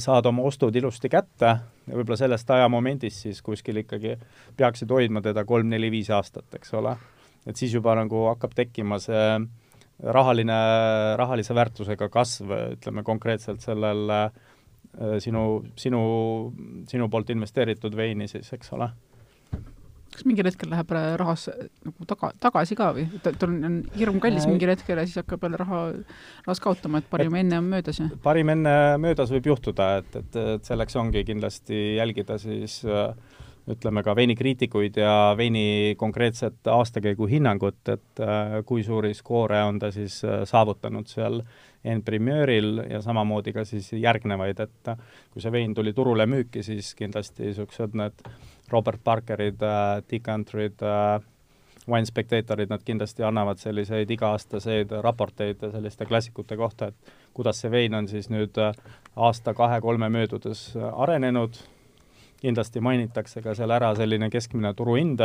[0.03, 4.17] saad oma ostud ilusti kätte ja võib-olla sellest ajamomendist siis kuskil ikkagi
[4.57, 6.97] peaksid hoidma teda kolm-neli-viis aastat, eks ole.
[7.47, 9.49] et siis juba nagu hakkab tekkima see äh,
[10.03, 10.59] rahaline,
[11.19, 14.31] rahalise väärtusega kasv, ütleme konkreetselt sellel äh,
[15.23, 16.01] sinu, sinu,
[16.91, 18.93] sinu poolt investeeritud veini siis, eks ole
[20.19, 21.47] kas mingil hetkel läheb rahas
[21.85, 25.21] nagu taga, tagasi ka või, et tal on hirm kallis äh, mingil hetkel ja siis
[25.21, 25.83] hakkab jälle raha,
[26.47, 28.09] rahas kaotama, et parim et, enne on möödas ja?
[28.25, 33.13] parim enne möödas võib juhtuda, et, et, et selleks ongi kindlasti jälgida siis äh,
[33.69, 39.91] ütleme ka veinikriitikuid ja veini konkreetset aastakäigu hinnangut, et äh, kui suuri skoore on ta
[39.93, 41.43] siis äh, saavutanud seal
[41.95, 45.01] N-Premieril ja samamoodi ka siis järgnevaid, et äh,
[45.33, 48.29] kui see vein tuli turule müüki, siis kindlasti niisugused need
[48.73, 49.65] Robert Parkerid
[50.11, 51.19] Dick Antrid äh,,
[51.89, 57.97] Wine Spectatorid, nad kindlasti annavad selliseid iga-aastaseid raporteid selliste klassikute kohta, et kuidas see vein
[57.97, 58.61] on siis nüüd
[59.17, 61.57] aasta-kahe-kolme möödudes arenenud,
[62.41, 65.21] kindlasti mainitakse ka seal ära selline keskmine turuhind,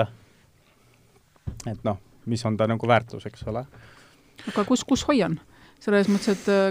[1.69, 3.65] et noh, mis on ta nagu väärtus, eks ole.
[4.47, 5.39] aga kus, kus hoian?
[5.83, 6.69] Selles mõttes, et äh,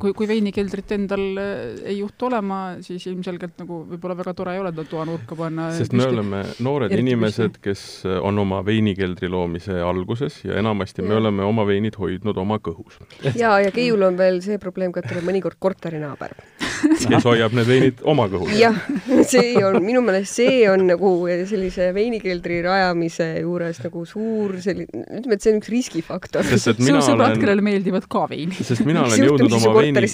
[0.00, 4.62] kui, kui veinikeldrit endal äh, ei juhtu olema, siis ilmselgelt nagu võib-olla väga tore ei
[4.62, 5.68] ole seda toanurka panna.
[5.76, 11.08] sest me oleme noored inimesed, kes äh, on oma veinikeldri loomise alguses ja enamasti ja.
[11.10, 12.96] me oleme oma veinid hoidnud oma kõhus.
[13.34, 16.32] ja, ja Keiul on veel see probleem ka, et tal on mõnikord korterinaaber
[17.10, 18.54] kes hoiab need veinid oma kõhus.
[18.56, 18.80] jah,
[19.28, 21.12] see on, minu meelest see on nagu
[21.50, 26.48] sellise veinikeldri rajamise juures nagu suur selline, ütleme, et see on üks riskifaktor.
[26.48, 30.04] sul sõbrad olen..., kellele meeldivad ka veinid sest mina olen jõudnud oma veini,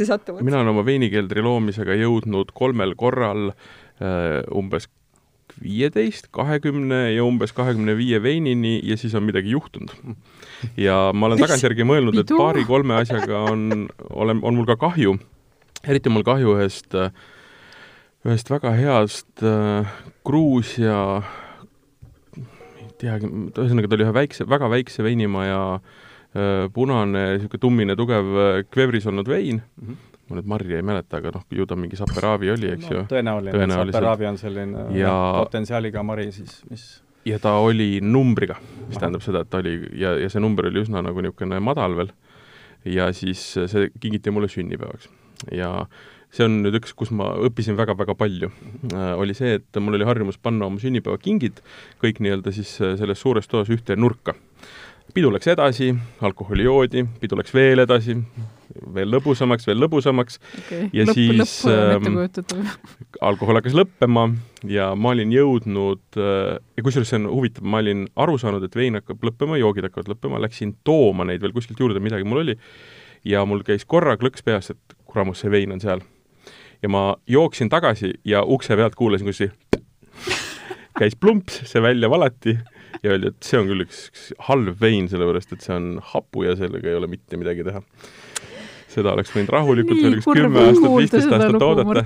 [0.40, 4.88] mina olen oma veinikeldri loomisega jõudnud kolmel korral äh, umbes
[5.60, 9.92] viieteist, kahekümne ja umbes kahekümne viie veinini ja siis on midagi juhtunud.
[10.76, 15.16] ja ma olen tagantjärgi mõelnud, et paari-kolme asjaga on, olen, on mul ka kahju,
[15.84, 16.96] eriti on mul kahju ühest
[18.26, 19.90] ühest väga heast äh,
[20.26, 21.00] Gruusia
[22.36, 25.98] ei teagi, ühesõnaga ta oli ühe väikse, väga väikse veinimaja äh,
[26.74, 30.08] punane, niisugune tummine, tugev äh, kvevris olnud vein mm, -hmm.
[30.30, 33.04] ma nüüd marja ei mäleta, aga noh, ju ta mingi Saperavi oli, eks no, ju.
[33.10, 33.96] tõenäoline, Tõenäoliselt.
[33.98, 39.00] Saperavi on selline Ja- potentsiaaliga mari siis, mis ja ta oli numbriga, mis Ahah.
[39.00, 42.12] tähendab seda, et ta oli ja, ja see number oli üsna nagu niisugune madal veel.
[42.84, 45.08] ja siis see kingiti mulle sünnipäevaks.
[45.52, 45.86] ja
[46.30, 48.50] see on nüüd üks, kus ma õppisin väga-väga palju
[48.94, 51.60] äh,, oli see, et mul oli harjumus panna oma sünnipäevakingid
[52.02, 54.36] kõik nii-öelda siis äh, selles suures toas ühte nurka.
[55.14, 55.90] Pidu läks edasi,
[56.24, 58.14] alkoholi joodi, pidu läks veel edasi,
[58.94, 62.18] veel lõbusamaks, veel lõbusamaks, okei Ja lõpp, siis, ähm,
[63.30, 64.28] alkohol hakkas lõppema
[64.70, 68.76] ja ma olin jõudnud äh, ja kusjuures see on huvitav, ma olin aru saanud, et
[68.78, 72.56] vein hakkab lõppema, joogid hakkavad lõppema, läksin tooma neid veel kuskilt juurde, midagi mul oli,
[73.26, 76.04] ja mul käis korra klõks peas, et kuramus, see vein on seal.
[76.82, 79.50] ja ma jooksin tagasi ja ukse pealt kuulasin, see
[81.00, 82.58] käis plumps, see välja valati
[83.04, 86.46] ja öeldi, et see on küll üks, üks halb vein, sellepärast et see on hapu
[86.48, 87.84] ja sellega ei ole mitte midagi teha.
[88.90, 92.04] seda oleks võinud rahulikult veel üks kümme aastat, viisteist aastat oodata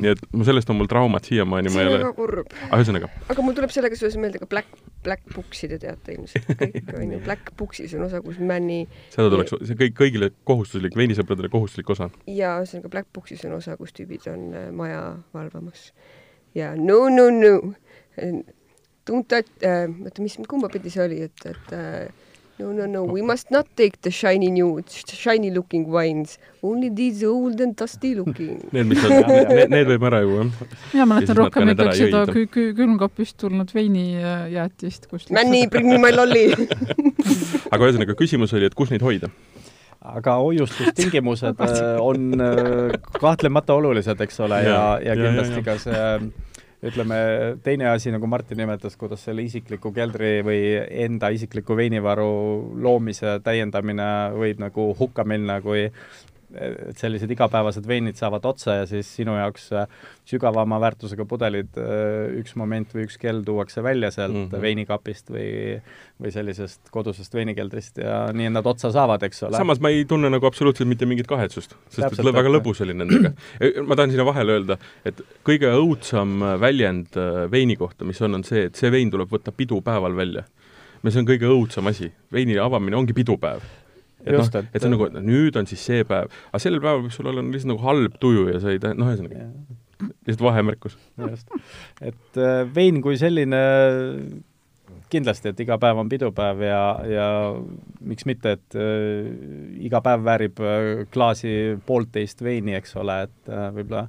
[0.00, 2.54] nii et sellest on mul traumad siiamaani, ma see ei on ole, väga kurb.
[2.66, 6.50] aga ühesõnaga, aga mul tuleb sellega seoses meelde ka Black, Black Booksi te teate ilmselt
[6.60, 7.20] kõik, onju.
[7.26, 8.80] Black Booksis on osa, kus Männi
[9.14, 12.10] seda tuleks, see kõik kõigile kohustuslik, veinisõpradele kohustuslik osa.
[12.30, 15.02] ja ühesõnaga Black Booksis on osa, kus tüübid on äh, maja
[15.36, 15.88] valvamas.
[16.58, 17.54] ja no, no, no,
[19.08, 22.06] don't äh,, oota, mis, kumba pidi see oli, et, et äh,
[22.58, 27.24] no, no, no we must not take the shiny new, shiny looking wines, only these
[27.24, 28.68] old and dusty looking.
[28.72, 30.76] Need, mis on, need, need võib ära juua, jah.
[30.92, 35.98] mina Ja mäletan ära näiteks seda kü-, kü-, külmkapist tulnud veinijäätist, kus Männi, bring me
[35.98, 36.46] my lolli.
[37.74, 39.32] aga ühesõnaga, küsimus oli, et kus neid hoida.
[40.04, 46.02] aga hoiustustingimused äh, on äh, kahtlemata olulised, eks ole, ja, ja, ja kindlasti ka see
[46.84, 47.16] ütleme,
[47.64, 50.60] teine asi, nagu Martin nimetas, kuidas selle isikliku keldri või
[51.06, 52.28] enda isikliku veinivaru
[52.84, 55.86] loomise täiendamine võib nagu hukka minna, kui
[56.54, 59.86] et sellised igapäevased veinid saavad otsa ja siis sinu jaoks äh,
[60.28, 64.48] sügavama väärtusega pudelid äh, üks moment või üks kell tuuakse välja sealt mm.
[64.48, 64.64] -hmm.
[64.64, 65.48] veinikapist või,
[66.22, 69.60] või sellisest kodusest veinikeldrist ja nii nad otsa saavad, eks ole.
[69.60, 72.96] samas ma ei tunne nagu absoluutselt mitte mingit kahetsust, sest Täpselt, et väga lõbus oli
[72.96, 73.34] nendega.
[73.88, 78.44] ma tahan sinna vahele öelda, et kõige õudsam väljend äh, veini kohta, mis on, on
[78.46, 80.44] see, et see vein tuleb võtta pidupäeval välja.
[81.02, 83.83] ja see on kõige õudsam asi, veini avamine ongi pidupäev
[84.24, 87.04] et noh et- see on nagu, et nüüd on siis see päev, aga sellel päeval
[87.04, 89.50] võib sul olla lihtsalt nagu halb tuju ja sa ei tea, noh, ühesõnaga,
[90.26, 90.98] lihtsalt vahemärkus.
[91.28, 91.54] just,
[92.00, 93.62] et äh, vein kui selline
[95.14, 97.28] kindlasti, et iga päev on pidupäev ja, ja
[98.00, 99.28] miks mitte, et äh,
[99.86, 101.54] iga päev väärib äh, klaasi
[101.86, 104.06] poolteist veini, eks ole, et äh, võib-olla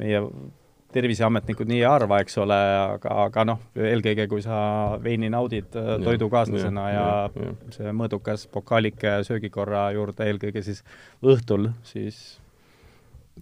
[0.00, 0.24] meie
[0.94, 2.58] terviseametnikud nii ei arva, eks ole,
[2.94, 4.56] aga, aga noh, eelkõige kui sa
[5.02, 10.84] veini naudid äh, toidukaaslasena ja, ja, ja see mõõdukas pokaalike söögikorra juurde eelkõige siis
[11.24, 12.22] õhtul, siis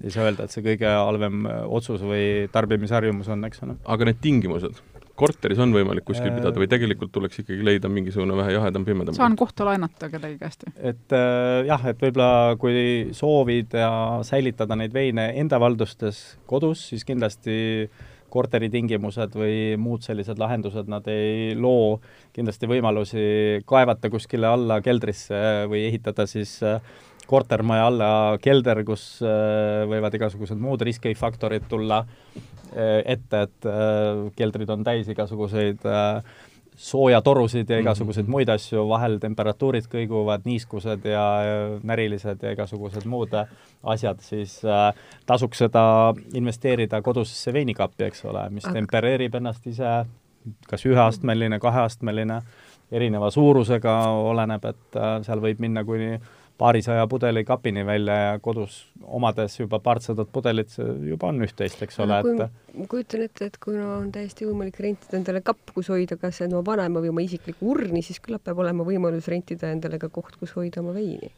[0.00, 3.76] ei saa öelda, et see kõige halvem äh, otsus või tarbimisharjumus on, eks ole.
[3.96, 4.80] aga need tingimused,
[5.18, 9.16] korteris on võimalik kuskil Äh, pidada või tegelikult tuleks ikkagi leida mingisugune vähe jahedam, pimedam
[9.16, 13.92] saan kohta laenata kellegi käest et äh, jah, et võib-olla kui soovid ja
[14.26, 17.90] säilitada neid veine enda valdustes kodus, siis kindlasti
[18.32, 21.98] korteritingimused või muud sellised lahendused, nad ei loo.
[22.32, 23.24] Kindlasti võimalusi
[23.68, 26.80] kaevata kuskile alla keldrisse või ehitada siis äh,
[27.28, 28.10] kortermaja alla
[28.42, 32.06] kelder, kus äh, võivad igasugused muud riskifaktorid tulla
[32.74, 36.22] ette, et äh, keldrid on täis igasuguseid äh,
[36.76, 43.34] soojatorusid ja igasuguseid muid asju, vahel temperatuurid kõiguvad, niiskused ja äh, närilised ja igasugused muud
[43.36, 43.50] äh,
[43.94, 44.88] asjad, siis äh,
[45.26, 45.84] tasuks seda
[46.34, 49.94] investeerida kodusesse veinikappi, eks ole, mis Aga- tempereerib ennast ise,
[50.68, 52.40] kas üheastmeline, kaheastmeline,
[52.92, 53.96] erineva suurusega,
[54.32, 56.16] oleneb, et äh, seal võib minna kuni
[56.62, 61.98] paarisaja pudeli kapini välja ja kodus omades juba paartsadat pudelit, see juba on üht-teist, eks
[62.04, 65.74] ole, kui et ma kujutan ette, et kui no on täiesti võimalik rentida endale kapp,
[65.74, 69.72] kus hoida kas oma vanema või oma isiklikku urni, siis küllap peab olema võimalus rentida
[69.74, 71.32] endale ka koht, kus hoida oma veini.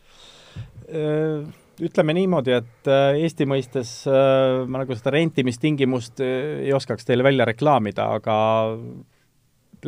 [0.87, 1.47] Äh,
[1.83, 7.49] ütleme niimoodi, et äh, Eesti mõistes äh, ma nagu seda rentimistingimust ei oskaks teile välja
[7.49, 8.37] reklaamida, aga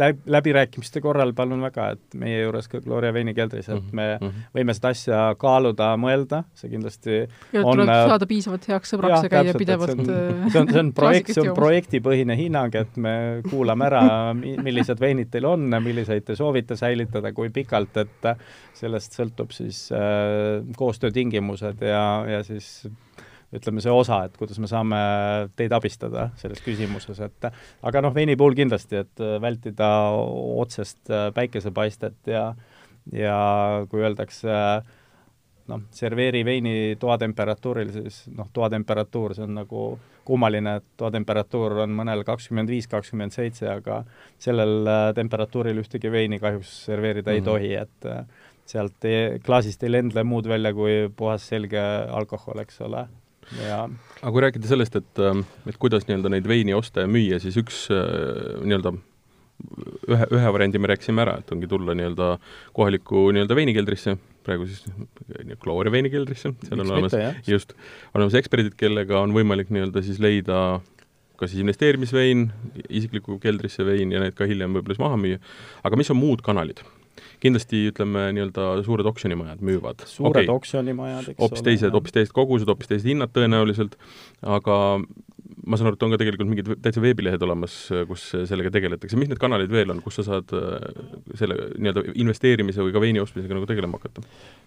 [0.00, 4.46] läb-, läbirääkimiste korral palun väga, et meie juures ka Gloria veinikeldris, et me mm -hmm.
[4.56, 7.18] võime seda asja kaaluda, mõelda, see kindlasti
[7.52, 10.60] ja On, tuleb äh, saada piisavalt heaks sõbraks ja käia pidevalt see on, äh, see
[10.60, 13.16] on, see on projekt, see on projektipõhine hinnang, et me
[13.50, 14.02] kuulame ära,
[14.34, 18.30] millised veinid teil on, milliseid te soovite säilitada, kui pikalt, et
[18.74, 22.86] sellest sõltub siis äh, koostöötingimused ja, ja siis
[23.56, 25.00] ütleme, see osa, et kuidas me saame
[25.56, 29.90] teid abistada selles küsimuses, et aga noh, veini puhul kindlasti, et vältida
[30.62, 32.50] otsest päikesepaistet ja
[33.14, 33.36] ja
[33.90, 34.54] kui öeldakse
[35.70, 39.86] noh, serveeri veini toatemperatuuril, siis noh, toatemperatuur, see on nagu
[40.26, 44.00] kummaline, et toatemperatuur on mõnel kakskümmend viis, kakskümmend seitse, aga
[44.42, 47.36] sellel temperatuuril ühtegi veini kahjuks serveerida mm -hmm.
[47.36, 47.50] ei mhm.
[47.50, 51.80] tohi, et sealt ei, klaasist ei lendle muud välja kui puhas selge
[52.10, 53.06] alkohol, eks ole,
[53.62, 57.40] ja aga kui rääkida sellest, et, ähm, et kuidas nii-öelda neid veini osta ja müüa,
[57.42, 58.96] siis üks äh, nii-öelda
[60.12, 62.32] ühe, ühe variandi me rääkisime ära, et ongi tulla nii-öelda
[62.76, 64.16] kohalikku nii-öelda veinikeldrisse,
[64.46, 64.84] praegu siis
[65.62, 67.16] Gloria veinikeldrisse, seal on olemas,
[67.48, 67.72] just,
[68.14, 70.80] olemas eksperdid, kellega on võimalik nii-öelda siis leida
[71.36, 72.46] kas siis investeerimisvein,
[72.88, 75.40] isikliku keldrisse vein ja need ka hiljem võib-olla siis maha müüa,
[75.84, 76.80] aga mis on muud kanalid?
[77.42, 80.06] Kindlasti ütleme, nii-öelda suured oksjonimajad müüvad.
[80.10, 80.54] suured okay.
[80.54, 83.98] oksjonimajad, eks hoopis teised, hoopis teised kogused, hoopis teised hinnad tõenäoliselt,
[84.56, 84.76] aga
[85.66, 87.74] ma saan aru, et on ka tegelikult mingid täitsa veebilehed olemas,
[88.08, 90.76] kus sellega tegeletakse, mis need kanalid veel on, kus sa saad äh,
[91.38, 94.24] selle nii-öelda investeerimise või ka veini ostmisega nagu tegelema hakata?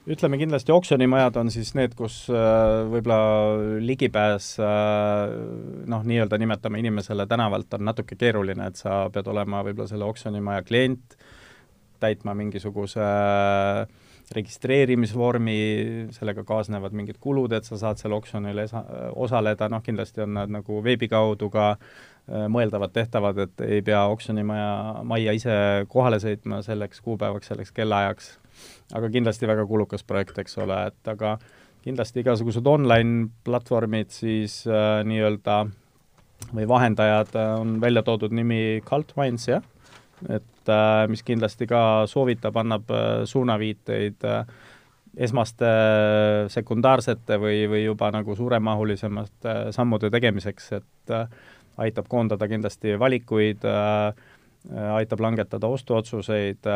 [0.09, 5.35] ütleme kindlasti oksjonimajad on siis need, kus äh, võib-olla ligipääs äh,
[5.91, 10.65] noh, nii-öelda nimetame inimesele tänavalt on natuke keeruline, et sa pead olema võib-olla selle oksjonimaja
[10.67, 11.19] klient,
[11.99, 13.87] täitma mingisuguse äh,
[14.35, 15.57] registreerimisvormi,
[16.13, 18.83] sellega kaasnevad mingid kulud, et sa saad seal oksjonil esa-,
[19.17, 24.03] osaleda, noh kindlasti on nad nagu veebi kaudu ka äh, mõeldavad, tehtavad, et ei pea
[24.11, 24.69] oksjonimaja,
[25.09, 25.55] majja ise
[25.89, 28.35] kohale sõitma selleks kuupäevaks, selleks kellaajaks.
[28.93, 31.37] aga kindlasti väga kulukas projekt, eks ole, et aga
[31.85, 35.63] kindlasti igasugused online platvormid siis äh, nii-öelda
[36.53, 39.65] või vahendajad äh, on välja toodud nimi Cult Wines, jah
[40.27, 40.58] et
[41.09, 44.43] mis kindlasti ka soovitab, annab äh, suunaviiteid äh,
[45.17, 45.69] esmaste
[46.53, 51.13] sekundaarsete või, või juba nagu suuremahulisemate sammude tegemiseks, et
[51.81, 53.65] aitab koondada kindlasti valikuid,
[54.93, 56.69] aitab langetada ostuotsuseid,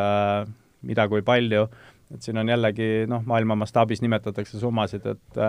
[0.89, 1.67] mida kui palju,
[2.09, 5.39] et siin on jällegi noh, maailma mastaabis nimetatakse summasid, et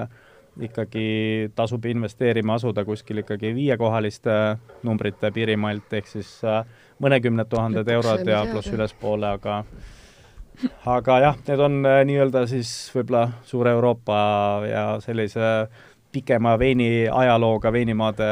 [0.62, 4.34] ikkagi tasub investeerima asuda kuskil ikkagi viiekohaliste
[4.86, 6.62] numbrite piirimailt, ehk siis äh,
[7.02, 9.62] mõnekümned tuhanded eurod ja pluss ülespoole, aga
[10.86, 14.16] aga jah, need on äh, nii-öelda siis võib-olla suure Euroopa
[14.68, 15.50] ja sellise
[16.14, 18.26] pikema veini ajalooga veinimaade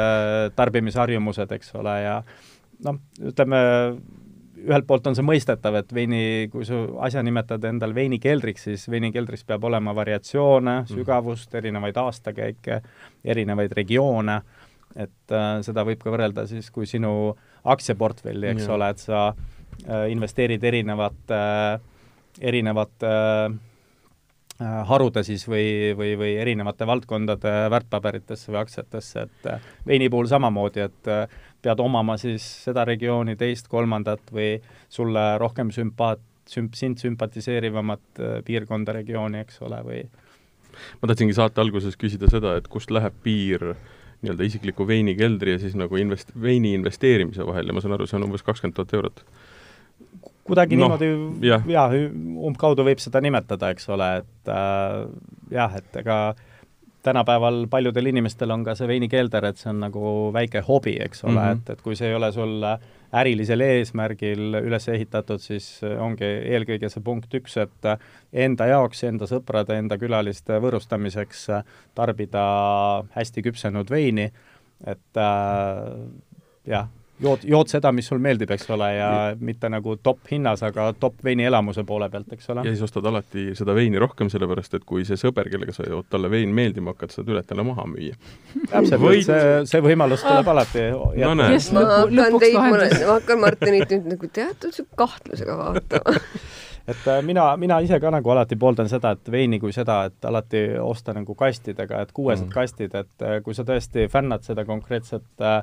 [0.55, 2.21] tarbimisharjumused, eks ole, ja
[2.85, 3.59] noh, ütleme,
[4.63, 9.43] ühelt poolt on see mõistetav, et veini, kui sa asja nimetad endal veinikeldriks, siis veinikeldris
[9.47, 10.91] peab olema variatsioone, mhm.
[10.91, 12.81] sügavust, erinevaid aastakäike,
[13.23, 14.41] erinevaid regioone,
[14.95, 18.73] et äh, seda võib ka võrrelda siis, kui sinu äh, aktsiaportfelli, eks ja.
[18.75, 21.79] ole, et sa äh, investeerid erinevate äh,,
[22.41, 30.09] erinevate äh, harude siis või, või, või erinevate valdkondade väärtpaberitesse või aktsiatesse, et äh, veini
[30.13, 31.27] puhul samamoodi, et äh,
[31.63, 34.57] pead omama siis seda regiooni, teist, kolmandat või
[34.91, 40.03] sulle rohkem sümpaat-, sümp-, sind sümpatiseerivamat äh, piirkonda, regiooni, eks ole, või
[41.01, 43.91] ma tahtsingi saate alguses küsida seda, et kust läheb piir äh,
[44.23, 48.17] nii-öelda isikliku veinikeldri ja siis nagu invest-, veini investeerimise vahel ja ma saan aru, see
[48.19, 49.23] on umbes kakskümmend tuhat eurot.
[50.47, 51.83] kuidagi no, niimoodi jah ja,
[52.49, 54.97] umbkaudu võib seda nimetada, eks ole, et äh,
[55.51, 56.17] jah, et ega
[57.03, 61.33] tänapäeval paljudel inimestel on ka see veinikeelder, et see on nagu väike hobi, eks ole
[61.33, 61.61] mm, -hmm.
[61.61, 62.63] et, et kui see ei ole sul
[63.13, 67.89] ärilisel eesmärgil üles ehitatud, siis ongi eelkõige see punkt üks, et
[68.45, 71.45] enda jaoks, enda sõprade, enda külaliste võõrustamiseks
[71.95, 72.45] tarbida
[73.13, 74.31] hästi küpsenud veini,
[74.87, 75.93] et äh,
[76.65, 76.89] jah
[77.23, 79.09] jood, jood seda, mis sul meeldib, eks ole, ja
[79.39, 82.65] mitte nagu top hinnas, aga top veinielamuse poole pealt, eks ole.
[82.67, 86.07] ja siis ostad alati seda veini rohkem, sellepärast et kui see sõber, kellega sa jood,
[86.11, 88.17] talle vein meeldima hakkad, sa tuled talle maha müüa.
[88.69, 90.57] täpselt Võid..., see, see võimalus tuleb ah.
[90.57, 96.19] alati no, yes, ma hakkan teid, ma hakkan Martinit nüüd nagu teatud kahtlusega vaatama
[96.87, 100.27] et äh, mina, mina ise ka nagu alati pooldan seda, et veini kui seda, et
[100.27, 102.53] alati osta nagu kastidega, et kuuesed mm.
[102.53, 105.61] kastid, et äh, kui sa tõesti fännad seda konkreetset äh,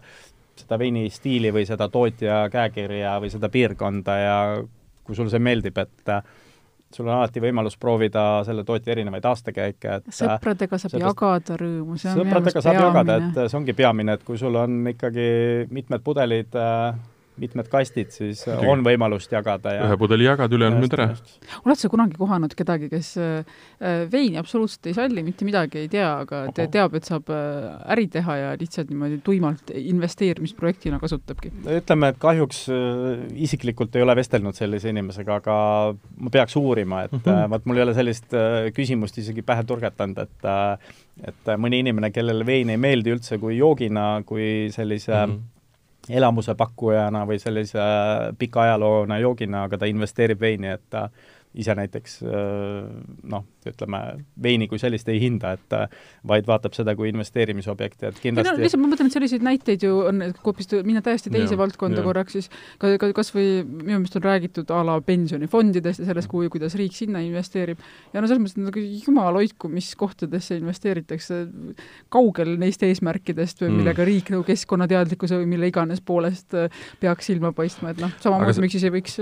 [0.62, 4.38] seda veini stiili või seda tootja käekirja või seda piirkonda ja
[5.04, 6.22] kui sulle see meeldib, et äh,
[6.94, 11.56] sul on alati võimalus proovida selle tootja erinevaid aastakäike, et äh, sõpradega saab sellest, jagada
[11.60, 12.90] rõõmu, see on sõpradega saab peamine.
[12.90, 15.30] jagada, et see ongi peamine, et kui sul on ikkagi
[15.70, 17.00] mitmed pudelid äh,
[17.40, 18.68] mitmed kastid, siis Muidugi.
[18.72, 21.06] on võimalust jagada ja ühe pudeli jagad, ülejäänud müüd ära.
[21.64, 23.60] oled sa kunagi kohanud kedagi, kes äh,
[24.12, 28.08] veini absoluutselt ei salli, mitte midagi ei tea, aga te teab, et saab äh, äri
[28.12, 31.52] teha ja lihtsalt niimoodi tuimalt investeerimisprojektina kasutabki?
[31.80, 35.58] ütleme, et kahjuks äh, isiklikult ei ole vestelnud sellise inimesega, aga
[35.96, 37.24] ma peaks uurima, et mm.
[37.24, 37.54] -hmm.
[37.54, 38.36] vot mul ei ole sellist
[38.76, 40.50] küsimust isegi pähe turgatanud, et
[41.20, 45.32] et mõni inimene, kellele vein ei meeldi üldse kui joogina, kui sellise mm.
[45.32, 45.59] -hmm
[46.08, 47.82] elamuse pakkujana või sellise
[48.38, 51.08] pika ajaloona joogina, aga ta investeerib veini, et ta
[51.54, 52.20] ise näiteks
[53.30, 53.98] noh, ütleme,
[54.42, 55.80] veini kui sellist ei hinda, et ta
[56.30, 59.82] vaid vaatab seda kui investeerimisobjekti, et ei no kindlasti lihtsalt ma mõtlen, et selliseid näiteid
[59.84, 62.06] ju on, et hoopis minna täiesti teise Jaa, valdkonda jaa.
[62.06, 66.30] korraks, siis ka, ka kas või minu meelest on räägitud a la pensionifondidest ja sellest,
[66.30, 67.82] kui, kuidas riik sinna investeerib.
[68.14, 71.42] ja no selles mõttes, et nagu jumal hoidku, mis kohtadesse investeeritakse,
[72.14, 73.76] kaugel neist eesmärkidest või Mm.
[73.82, 76.70] millega riik nagu keskkonnateadlikkuse või mille iganes poolest äh,
[77.00, 79.18] peaks silma paistma, et noh, samamoodi see- miks siis ei võiks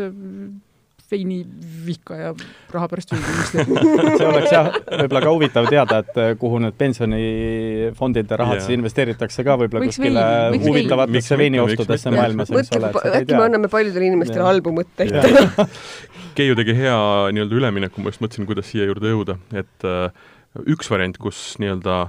[1.09, 1.39] äh, veini
[1.87, 2.35] vihkaja
[2.73, 3.83] raha pärast investeerida.
[4.21, 8.67] see oleks jah, võib-olla ka huvitav teada, et eh, kuhu need pensionifondide rahad Jaa.
[8.67, 12.93] siis investeeritakse ka võib-olla kuskile veini- huvitavatesse veiniostudesse maailmas, eks ole,
[13.23, 15.17] äkki me anname paljudele inimestele halbu mõtteid.
[16.39, 16.99] Keiu tegi hea
[17.35, 20.29] nii-öelda ülemineku, ma just mõtlesin, kuidas siia juurde jõuda, et äh,
[20.69, 22.05] üks variant, kus nii-öelda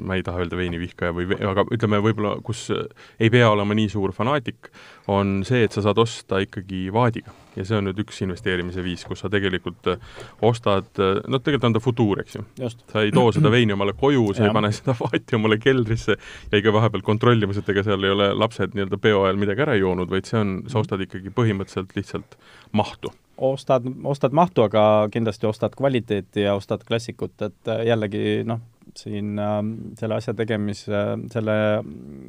[0.00, 2.86] ma ei taha öelda veinivihkaja või, aga ütleme võib-olla, kus äh,
[3.20, 4.70] ei pea olema nii suur fanaatik,
[5.10, 7.34] on see, et sa saad osta ikkagi vaadiga.
[7.58, 10.02] ja see on nüüd üks investeerimise viis, kus sa tegelikult äh,
[10.46, 12.44] ostad, noh, tegelikult on ta futuur, eks ju.
[12.92, 14.56] sa ei too seda veini omale koju, sa ei Jah.
[14.58, 18.76] pane seda vaati omale keldrisse ja ikka vahepeal kontrollimas, et ega seal ei ole lapsed
[18.76, 22.38] nii-öelda peo ajal midagi ära joonud, vaid see on, sa ostad ikkagi põhimõtteliselt lihtsalt
[22.72, 23.12] mahtu.
[23.36, 28.62] ostad, ostad mahtu, aga kindlasti ostad kvaliteeti ja ostad klassikut, et jällegi noh,
[28.98, 29.62] siin äh,
[29.98, 31.56] selle asja tegemise, selle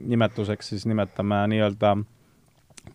[0.09, 1.95] nimetuseks siis nimetame nii-öelda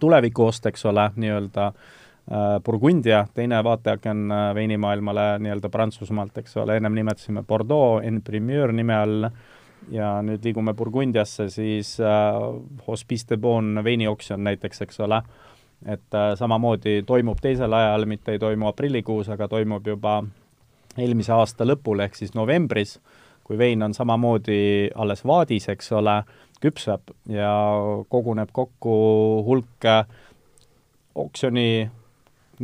[0.01, 6.95] tulevikuost, eks ole, nii-öelda äh, Burgundia, teine vaateaken äh, veinimaailmale nii-öelda Prantsusmaalt, eks ole, ennem
[6.95, 9.29] nimetasime Bordeaux en primeur nime all.
[9.93, 12.39] Ja nüüd liigume Burgundiasse, siis äh,
[12.87, 15.19] Hospice de Bon veinioksjon näiteks, eks ole,
[15.85, 20.23] et äh, samamoodi toimub teisel ajal, mitte ei toimu aprillikuus, aga toimub juba
[20.97, 22.97] eelmise aasta lõpul, ehk siis novembris,
[23.45, 26.23] kui vein on samamoodi alles vaadis, eks ole,
[26.65, 27.51] küpseb ja
[28.09, 28.95] koguneb kokku
[29.47, 30.07] hulk äh,
[31.15, 31.91] oksjoni,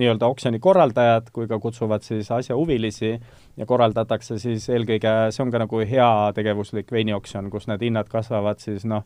[0.01, 3.12] nii-öelda oksjoni korraldajad kui ka kutsuvad siis asjahuvilisi
[3.57, 8.87] ja korraldatakse siis eelkõige, see on ka nagu heategevuslik veinioksjon, kus need hinnad kasvavad siis
[8.89, 9.05] noh,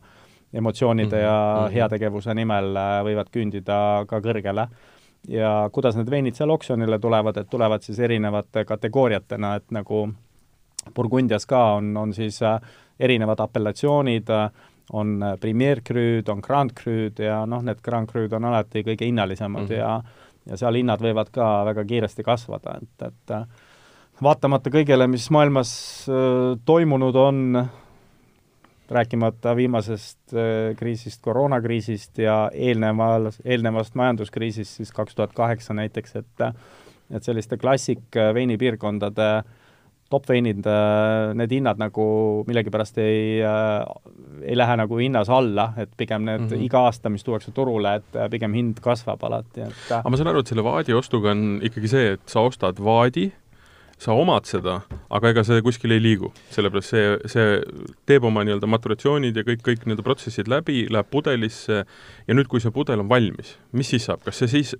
[0.53, 1.73] emotsioonide ja Mhm, mhm.
[1.73, 4.67] heategevuse nimel äh, võivad küündida ka kõrgele.
[5.27, 10.03] ja kuidas need veinid seal oksjonile tulevad, et tulevad siis erinevate kategooriatena, et nagu
[10.95, 12.59] Burgundias ka on, on siis äh,
[12.99, 14.29] erinevad apellatsioonid,
[14.93, 19.05] on äh, Premier Cru'd, on Grand Cru'd ja noh, need Grand Cru'd on alati kõige
[19.05, 19.67] hinnalisemad mm.
[19.69, 19.79] -hmm.
[19.79, 20.01] ja
[20.45, 23.47] ja seal hinnad võivad ka väga kiiresti kasvada, et, et äh,
[24.21, 25.71] vaatamata kõigele, mis maailmas
[26.09, 27.41] äh, toimunud on,
[28.89, 36.49] rääkimata viimasest äh, kriisist, koroonakriisist ja eelneval, eelnevast majanduskriisist siis kaks tuhat kaheksa näiteks, et
[37.13, 38.33] et selliste klassik äh,
[40.05, 40.67] veinipiirkondade top-veinid,
[41.35, 43.85] need hinnad nagu millegipärast ei äh,,
[44.45, 46.49] ei lähe nagu hinnas alla, et pigem need mm.
[46.49, 46.65] -hmm.
[46.65, 50.17] iga aasta, mis tuuakse turule, et äh, pigem hind kasvab alati, et äh, aga ma
[50.17, 53.31] saan aru, et selle vaadi ostuga on ikkagi see, et sa ostad vaadi,
[53.97, 57.45] sa omad seda, aga ega see kuskile ei liigu, sellepärast see, see
[58.09, 62.59] teeb oma nii-öelda maturatsioonid ja kõik, kõik nii-öelda protsessid läbi, läheb pudelisse ja nüüd, kui
[62.63, 64.75] see pudel on valmis, mis siis saab, kas see siis,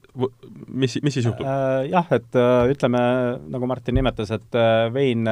[0.68, 1.48] mis, mis siis juhtub?
[1.48, 3.02] Äh, jah, et äh, ütleme,
[3.56, 5.24] nagu Martin nimetas, et äh, vein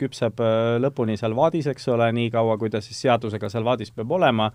[0.00, 0.40] küpseb
[0.80, 4.48] lõpuni seal vaadis, eks ole, nii kaua, kui ta siis seadusega seal vaadis peab olema,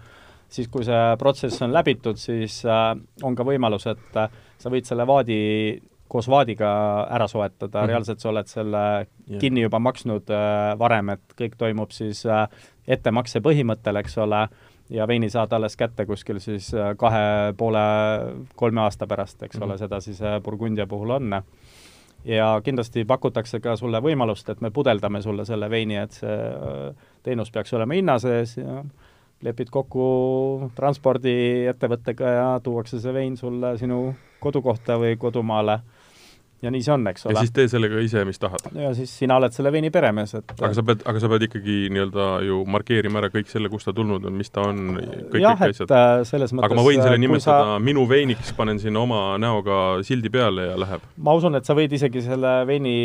[0.49, 4.23] siis kui see protsess on läbitud, siis on ka võimalus, et
[4.57, 5.43] sa võid selle vaadi
[6.07, 6.69] koos vaadiga
[7.09, 7.83] ära soetada mm.
[7.83, 7.87] -hmm.
[7.87, 9.39] reaalselt sa oled selle Jah.
[9.39, 12.47] kinni juba maksnud äh, varem, et kõik toimub siis äh,
[12.87, 14.47] ettemakse põhimõttel, eks ole,
[14.89, 17.79] ja veini saad alles kätte kuskil siis äh, kahe poole,
[18.55, 19.65] kolme aasta pärast, eks mm -hmm.
[19.65, 19.79] ole, Mhm.
[19.79, 21.41] seda siis äh, Burgundia puhul on.
[22.25, 26.95] ja kindlasti pakutakse ka sulle võimalust, et me pudeldame sulle selle veini, et see äh,
[27.23, 28.83] teenus peaks olema hinna sees ja
[29.41, 35.79] lepid kokku transpordiettevõttega ja tuuakse see vein sulle sinu kodukohta või kodumaale
[36.63, 37.43] ja nii see on, eks ja ole.
[37.43, 38.69] siis tee sellega ise, mis tahad.
[38.79, 41.75] ja siis sina oled selle veini peremees, et aga sa pead, aga sa pead ikkagi
[41.93, 45.65] nii-öelda ju markeerima ära kõik selle, kust ta tulnud on, mis ta on, kõik, kõik
[45.67, 45.91] asjad.
[45.91, 49.19] äh, selles mõttes aga ma võin selle äh, nimetada sa, minu veiniks, panen sinna oma
[49.41, 51.05] näoga sildi peale ja läheb.
[51.27, 52.95] ma usun, et sa võid isegi selle veini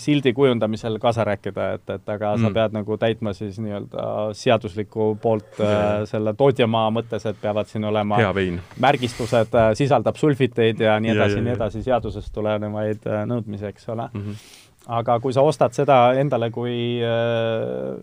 [0.00, 2.46] sildi kujundamisel kaasa rääkida, et, et aga mm.
[2.46, 4.06] sa pead nagu täitma siis nii-öelda
[4.38, 8.22] seaduslikku poolt äh, selle tootjamaa mõttes, et peavad siin olema
[8.80, 11.56] märgistused äh, sisaldab sulfiteid ja nii Ja, edasi ja, ja nii ja.
[11.56, 12.67] edasi, seadusest tulenevaid
[13.06, 14.34] äh, nõudmisi, eks ole Mm -hmm.
[14.86, 17.98] aga kui sa ostad seda endale kui äh,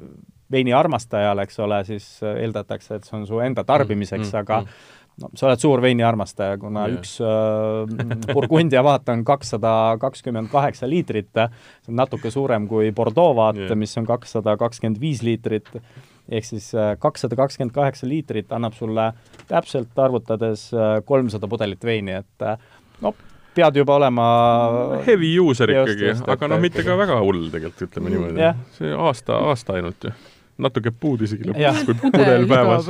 [0.51, 4.31] veini armastajale, eks ole, siis äh, eeldatakse, et see on su enda tarbimiseks mm, Mm,
[4.31, 5.03] mm, aga mm.
[5.23, 6.97] no sa oled suur veiniarmastaja, kuna yeah.
[6.99, 13.35] üks äh, Burgundia vaat on kakssada kakskümmend kaheksa liitrit, see on natuke suurem kui Bordeaux
[13.37, 13.77] vaat yeah.
[13.79, 15.71] mis on kakssada kakskümmend viis liitrit,
[16.29, 19.11] ehk siis äh, kakssada kakskümmend kaheksa liitrit annab sulle
[19.49, 20.69] täpselt arvutades
[21.05, 22.59] kolmsada pudelit veini, et äh,
[23.01, 23.15] no
[23.55, 24.27] pead juba olema
[25.07, 28.63] Heavy user Just, ikkagi, aga noh, mitte ka väga hull tegelikult, ütleme niimoodi Jah..
[28.77, 30.13] see aasta, aasta ainult ju.
[30.65, 32.85] natuke puud isegi lõpuks, kui pudel päevas.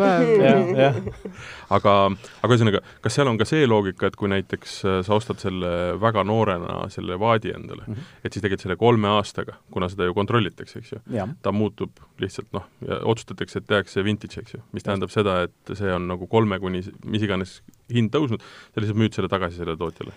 [1.73, 5.41] aga, aga ühesõnaga, kas seal on ka see loogika, et kui näiteks äh, sa ostad
[5.41, 7.93] selle väga noorena selle vaadi endale mm.
[7.93, 8.11] -hmm.
[8.21, 11.01] et siis tegelikult selle kolme aastaga, kuna seda ju kontrollitakse, eks ju,
[11.41, 15.73] ta muutub lihtsalt noh, ja otsustatakse, et tehakse vintage, eks ju, mis tähendab seda, et
[15.73, 17.59] see on nagu kolme kuni mis iganes
[17.93, 20.13] hind tõusnud, sa lihtsalt müüd selle tagasi sellele tootjale.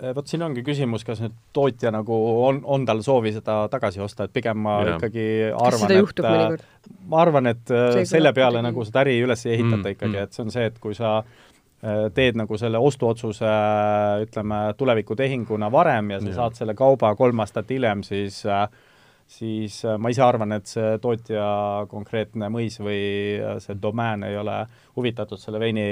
[0.00, 4.00] Eh, vot siin ongi küsimus, kas nüüd tootja nagu on, on tal soovi seda tagasi
[4.00, 4.96] osta, et pigem ma ja.
[4.96, 6.64] ikkagi arvan, et äh,
[7.10, 10.16] ma arvan, et äh, See selle peale nagu seda äri üles ei ehitata Mm, ikkagi
[10.16, 10.22] mm.
[10.24, 13.52] et see on see, et kui sa äh, teed nagu selle ostuotsuse
[14.24, 16.36] ütleme, tulevikutehinguna varem ja sa ja.
[16.38, 18.66] saad selle kauba kolm aastat hiljem, siis äh,
[19.30, 21.44] siis äh, ma ise arvan, et see tootja
[21.90, 23.00] konkreetne mõis või
[23.38, 24.56] äh, see domään ei ole
[24.96, 25.84] huvitatud selle veini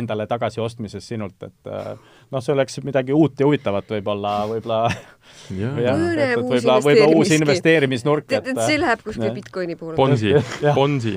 [0.00, 1.92] endale tagasiostmisest sinult, et äh,
[2.30, 4.80] noh, see oleks midagi uut ja huvitavat võib-olla, võib-olla
[5.60, 5.76] jah
[6.38, 9.36] võib-olla, võib-olla uus investeerimisnurk, et see läheb kuskil jah.
[9.36, 9.96] Bitcoini poole.
[9.98, 10.34] Bonsi
[10.76, 11.16] Bonsi.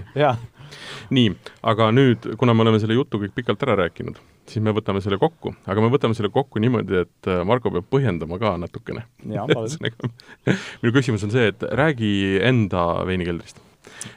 [1.14, 1.34] nii,
[1.70, 4.18] aga nüüd, kuna me oleme selle jutu kõik pikalt ära rääkinud,
[4.50, 7.88] siis me võtame selle kokku, aga me võtame selle kokku niimoodi, et äh, Marko peab
[7.94, 9.06] põhjendama ka natukene.
[10.82, 13.63] minu küsimus on see, et räägi enda veinikeldrist.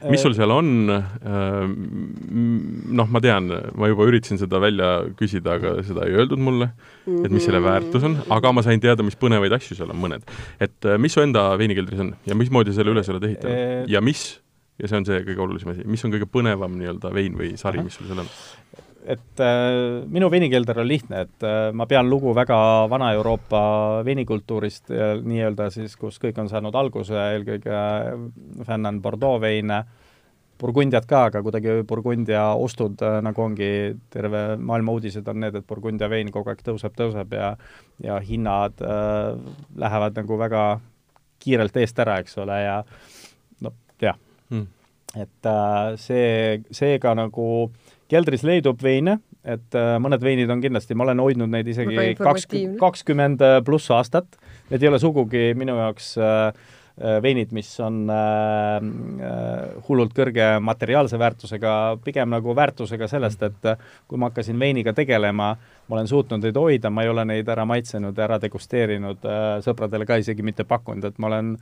[0.09, 0.69] Mis sul seal on,
[2.99, 4.89] noh, ma tean, ma juba üritasin seda välja
[5.19, 6.69] küsida, aga seda ei öeldud mulle,
[7.07, 10.27] et mis selle väärtus on, aga ma sain teada, mis põnevaid asju seal on mõned.
[10.63, 13.55] et äh, mis su enda veinikeldris on ja mismoodi selle üles oled ehitanud?
[13.55, 14.25] Eh, ja mis,
[14.81, 17.83] ja see on see kõige olulisem asi, mis on kõige põnevam nii-öelda vein või sari,
[17.83, 18.31] mis sul seal on?
[19.07, 22.57] Et äh, minu veinikelder on lihtne, et äh, ma pean lugu väga
[22.91, 23.61] Vana-Euroopa
[24.07, 27.79] veinikultuurist äh, nii-öelda siis, kus kõik on saanud alguse, eelkõige
[28.67, 29.85] fännan Bordeaux veine,
[30.57, 33.71] Burgundiat ka, aga kuidagi Burgundia ostud äh, nagu ongi,
[34.13, 37.51] terve maailma uudised on need, et Burgundia vein kogu aeg tõuseb, tõuseb ja
[38.03, 39.35] ja hinnad äh,
[39.77, 40.63] lähevad nagu väga
[41.41, 42.81] kiirelt eest ära, eks ole, ja
[43.61, 44.17] no jah
[44.49, 44.67] Mm.
[45.15, 47.71] et äh, see, seega nagu
[48.11, 52.79] keldris leidub veine, et äh, mõned veinid on kindlasti, ma olen hoidnud neid isegi kakskümmend,
[52.81, 54.39] kakskümmend pluss aastat,
[54.71, 60.47] need ei ole sugugi minu jaoks äh, äh, veinid, mis on äh, äh, hullult kõrge
[60.63, 61.73] materiaalse väärtusega,
[62.03, 65.51] pigem nagu väärtusega sellest, et äh, kui ma hakkasin veiniga tegelema,
[65.87, 69.45] ma olen suutnud neid hoida, ma ei ole neid ära maitsenud ja ära degusteerinud äh,,
[69.65, 71.53] sõpradele ka isegi mitte pakkunud, et ma olen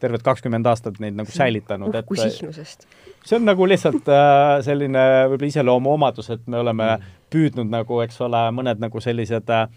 [0.00, 2.86] terved kakskümmend aastat neid nagu säilitanud, et uhku sihnusest.
[3.24, 7.16] see on nagu lihtsalt äh, selline võib-olla iseloomuomadus, et me oleme Mm.
[7.30, 9.68] püüdnud nagu, eks ole, mõned nagu sellised äh,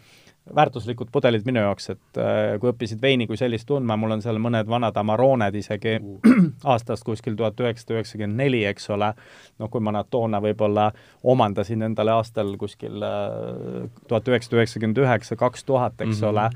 [0.56, 4.40] väärtuslikud pudelid minu jaoks, et äh, kui õppisid veini kui sellist tundma, mul on seal
[4.44, 5.94] mõned vanad Amaroned isegi
[6.74, 9.14] aastast kuskil tuhat üheksasada üheksakümmend neli, eks ole,
[9.60, 10.90] noh, kui ma nad toona võib-olla
[11.24, 16.30] omandasin endale aastal kuskil äh, tuhat üheksasada üheksakümmend üheksa, kaks tuhat, eks Mhm.
[16.34, 16.50] ole,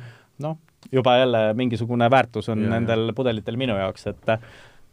[0.44, 0.58] noh,
[0.92, 2.80] juba jälle mingisugune väärtus on Ja, ja.
[2.80, 4.40] nendel pudelitel minu jaoks, et äh,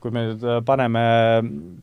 [0.01, 1.03] kui me nüüd äh, paneme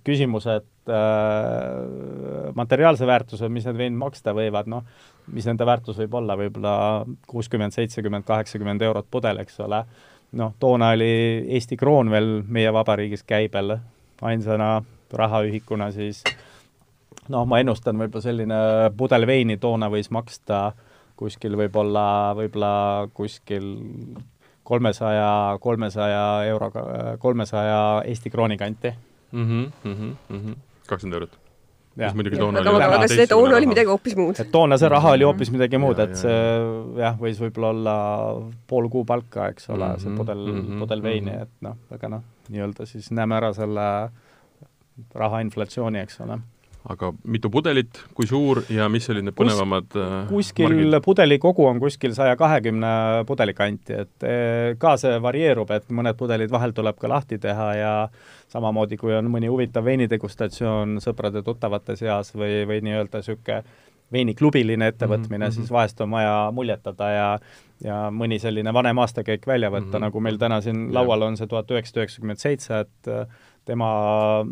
[0.07, 4.85] küsimused äh, materiaalse väärtuse, mis need veinid maksta võivad, noh,
[5.31, 6.75] mis nende väärtus võib olla, võib-olla
[7.29, 9.83] kuuskümmend, seitsekümmend, kaheksakümmend eurot pudel, eks ole.
[10.39, 11.11] noh, toona oli
[11.57, 13.75] Eesti kroon veel meie vabariigis käibel
[14.21, 14.77] ainsana
[15.11, 16.23] rahaühikuna, siis
[17.29, 18.61] noh, ma ennustan, võib-olla selline
[18.97, 20.71] pudel veini toona võis maksta
[21.21, 22.73] kuskil võib-olla, võib-olla
[23.13, 23.67] kuskil
[24.63, 26.83] kolmesaja, kolmesaja euroga,
[27.21, 28.93] kolmesaja Eesti krooni kanti.
[30.91, 31.39] Kakskümmend eurot.
[31.91, 34.37] Mis muidugi aga, toona aga, oli aga see toona oli midagi hoopis muud.
[34.39, 36.37] et toona see raha oli hoopis midagi muud, et see
[37.01, 37.95] jah, võis võib-olla olla
[38.71, 41.31] pool kuu palka, eks ole mm, -hmm, see Mhm, pudel mm, mhm, -hmm, pudel veini,
[41.31, 41.41] mhm.
[41.41, 43.87] et noh, aga noh, nii-öelda siis näeme ära selle
[45.15, 46.39] raha inflatsiooni, eks ole.
[46.89, 50.97] Aga mitu pudelit, kui suur ja mis olid need põnevamad äh, kuskil margid?
[51.05, 52.93] pudeli kogu on kuskil saja kahekümne
[53.29, 57.69] pudeli kanti, et eh, ka see varieerub, et mõned pudelid vahel tuleb ka lahti teha
[57.77, 57.93] ja
[58.51, 63.61] samamoodi, kui on mõni huvitav veinidegustatsioon sõprade-tuttavate seas või, või nii-öelda niisugune
[64.11, 65.55] veiniklubiline ettevõtmine mm, -hmm.
[65.55, 67.27] siis vahest on vaja muljetada ja
[67.83, 70.01] ja mõni selline vanem aastakäik välja võtta mm, -hmm.
[70.05, 73.27] nagu meil täna siin laual on see tuhat üheksasada üheksakümmend seitse, et äh,
[73.65, 73.91] tema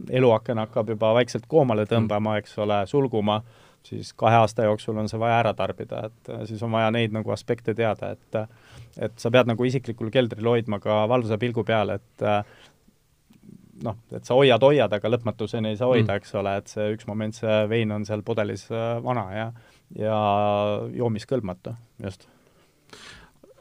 [0.09, 3.39] eluaken hakkab juba vaikselt koomale tõmbama, eks ole, sulguma,
[3.85, 7.15] siis kahe aasta jooksul on see vaja ära tarbida, et äh, siis on vaja neid
[7.15, 8.43] nagu aspekte teada, et
[8.99, 12.41] et sa pead nagu isiklikul keldril hoidma ka valvsa pilgu peal, et äh,
[13.83, 16.89] noh, et sa hoiad, hoiad, aga lõpmatuseni ei saa hoida mm., eks ole, et see
[16.95, 18.67] üks moment, see vein on seal pudelis
[19.05, 19.51] vana ja
[19.97, 20.17] ja
[20.93, 22.27] joomiskõlbmatu, just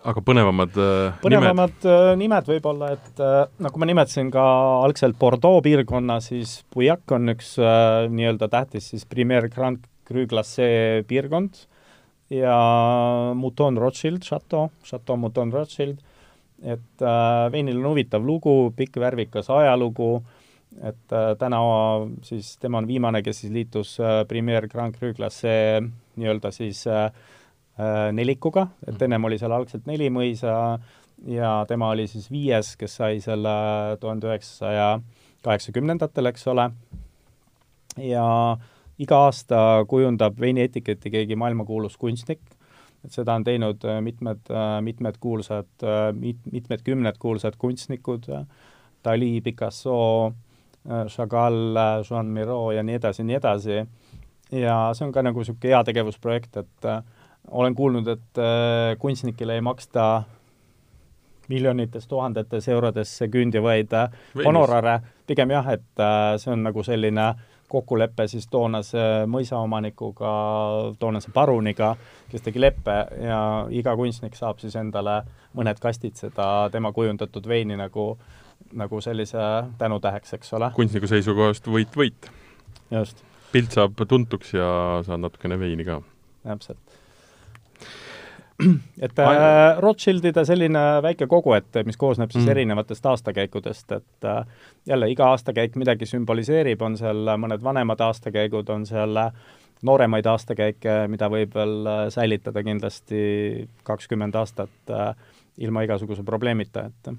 [0.09, 4.45] aga põnevamad äh, põnevamad nimed, äh, nimed võib-olla, et äh, nagu ma nimetasin ka
[4.87, 11.05] algselt Bordeaux piirkonna, siis Bouillac on üks äh, nii-öelda tähtis siis Premier Grand Cru Glacé
[11.09, 11.67] piirkond.
[12.29, 12.55] Ja
[13.33, 16.03] Mouton Rothschild, Chateau, Chateau Mouton Rothschild,
[16.61, 20.19] et äh, veinil on huvitav lugu, pikk värvikas ajalugu,
[20.85, 21.63] et äh, täna
[22.29, 25.57] siis tema on viimane, kes siis liitus äh, Premier Grand Cru Glacé
[26.21, 27.09] nii-öelda siis Äh,
[28.13, 29.05] nelikuga, et mhm.
[29.05, 30.79] ennem oli seal algselt neli mõisa
[31.27, 33.51] ja tema oli siis viies, kes sai selle
[34.01, 34.99] tuhande üheksasaja
[35.47, 36.69] kaheksakümnendatel, eks ole,
[38.03, 38.27] ja
[38.99, 42.43] iga aasta kujundab veinietiketi keegi maailmakuulus kunstnik,
[43.05, 45.71] et seda on teinud äh, mitmed, äh, mitmed kuulsad,
[46.19, 48.27] mit-, mitmed kümned kuulsad kunstnikud,
[49.05, 50.33] Dali, Picasso,
[51.09, 53.77] Chagall, Joan Miro ja nii edasi nii edasi,
[54.51, 57.03] ja see on ka nagu niisugune heategevusprojekt, et äh,
[57.51, 60.23] olen kuulnud, et äh, kunstnikele ei maksta
[61.49, 64.11] miljonites, tuhandetes eurodesse küündivaid äh,
[64.45, 67.33] honorare, pigem jah, et äh, see on nagu selline
[67.69, 70.33] kokkulepe siis toonase mõisaomanikuga,
[70.99, 71.93] toonase paruniga,
[72.31, 73.41] kes tegi leppe ja
[73.71, 75.21] iga kunstnik saab siis endale
[75.57, 78.11] mõned kastid seda tema kujundatud veini nagu,
[78.73, 79.45] nagu sellise
[79.79, 80.71] tänutäheks, eks ole.
[80.77, 82.31] kunstniku seisukohast võit-võit.
[82.91, 83.25] just.
[83.53, 84.71] pilt saab tuntuks ja
[85.05, 86.01] saad natukene veini ka.
[86.49, 86.88] täpselt
[89.05, 92.51] et äh, Rothschildide selline väike kogu, et mis koosneb siis mm.
[92.57, 94.43] erinevatest aastakäikudest, et äh,
[94.87, 99.15] jälle iga aastakäik midagi sümboliseerib, on seal mõned vanemad aastakäigud, on seal
[99.87, 103.23] nooremaid aastakäike, mida võib veel äh, säilitada kindlasti
[103.87, 105.13] kakskümmend aastat äh,
[105.59, 107.13] ilma igasuguse probleemita, et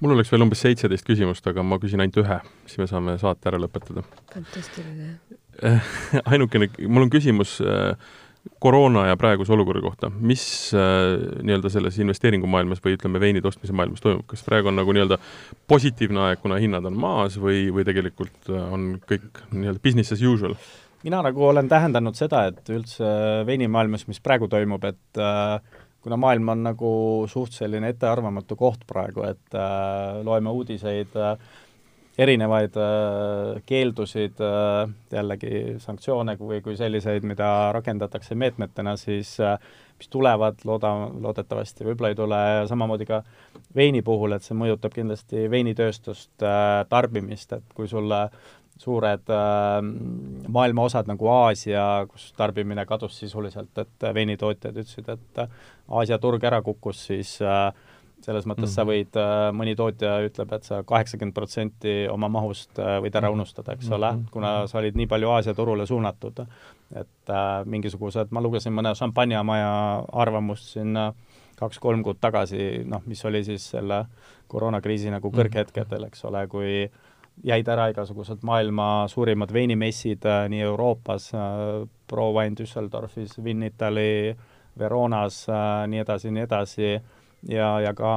[0.00, 3.52] mul oleks veel umbes seitseteist küsimust, aga ma küsin ainult ühe, siis me saame saate
[3.52, 4.04] ära lõpetada.
[4.32, 5.14] fantastiline
[6.32, 7.94] ainukene, mul on küsimus äh,
[8.60, 10.44] koroona ja praeguse olukorra kohta, mis
[10.76, 15.18] äh, nii-öelda selles investeeringumaailmas või ütleme, veinide ostmise maailmas toimub, kas praegu on nagu nii-öelda
[15.70, 20.24] positiivne aeg, kuna hinnad on maas või, või tegelikult äh, on kõik nii-öelda business as
[20.24, 20.56] usual?
[21.04, 23.08] mina nagu olen tähendanud seda, et üldse
[23.44, 26.92] veinimaailmas, mis praegu toimub, et äh, kuna maailm on nagu
[27.32, 31.36] suht selline ettearvamatu koht praegu, et äh, loeme uudiseid äh,
[32.18, 39.56] erinevaid äh, keeldusid äh,, jällegi sanktsioone kui, kui selliseid, mida rakendatakse meetmetena, siis äh,
[39.98, 43.22] mis tulevad, looda, loodetavasti võib-olla ei tule, samamoodi ka
[43.76, 48.28] veini puhul, et see mõjutab kindlasti veinitööstust äh,, tarbimist, et kui sulle
[48.78, 49.80] suured äh,
[50.54, 55.44] maailma osad nagu Aasia, kus tarbimine kadus sisuliselt, et veinitootjad ütlesid, et
[55.88, 57.68] Aasia turg ära kukkus, siis äh,
[58.24, 58.74] selles mõttes mm -hmm.
[58.74, 58.90] sa mhm.
[58.90, 63.40] võid, äh, mõni tootja ütleb, et sa kaheksakümmend protsenti oma mahust äh, võid ära mhm.
[63.40, 64.30] unustada, eks ole mm, -hmm.
[64.30, 66.46] kuna sa olid nii palju Aasia turule suunatud.
[66.94, 71.12] et äh, mingisugused, ma lugesin mõne šampanjamaja arvamust siin äh,
[71.56, 74.04] kaks-kolm kuud tagasi, noh, mis oli siis selle
[74.48, 75.38] koroonakriisi nagu mhm.
[75.38, 76.90] kõrghetkedel, eks ole, kui
[77.42, 84.36] jäid ära igasugused maailma suurimad veinimessid äh, nii Euroopas äh,, Pro Wine Düsseldorfis, Vin Italy,
[84.78, 86.90] Veronas äh,, nii edasi, nii edasi
[87.48, 88.12] ja, ja ka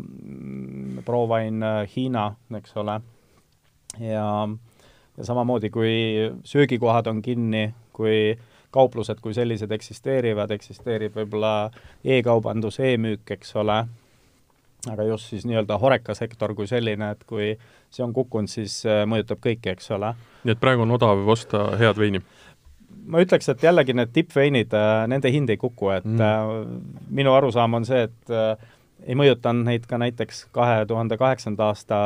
[0.00, 3.00] mm, Provain äh, Hiina, eks ole,
[4.00, 4.48] ja
[5.18, 5.92] ja samamoodi, kui
[6.44, 8.38] söögikohad on kinni, kui
[8.70, 11.70] kauplused kui sellised eksisteerivad, eksisteerib võib-olla
[12.04, 13.82] e-kaubandus e, e-müük, eks ole,
[14.88, 17.50] aga just siis nii-öelda horekasektor kui selline, et kui
[17.90, 20.14] see on kukkunud, siis äh, mõjutab kõiki, eks ole.
[20.44, 22.22] nii et praegu on odav osta head veini?
[23.06, 26.20] Ma ütleks, et jällegi need tippveinid, äh, nende hind ei kuku, et mm.
[26.20, 28.68] Äh, minu arusaam on see, et äh,
[29.06, 32.00] ei mõjutanud neid ka näiteks kahe tuhande kaheksanda aasta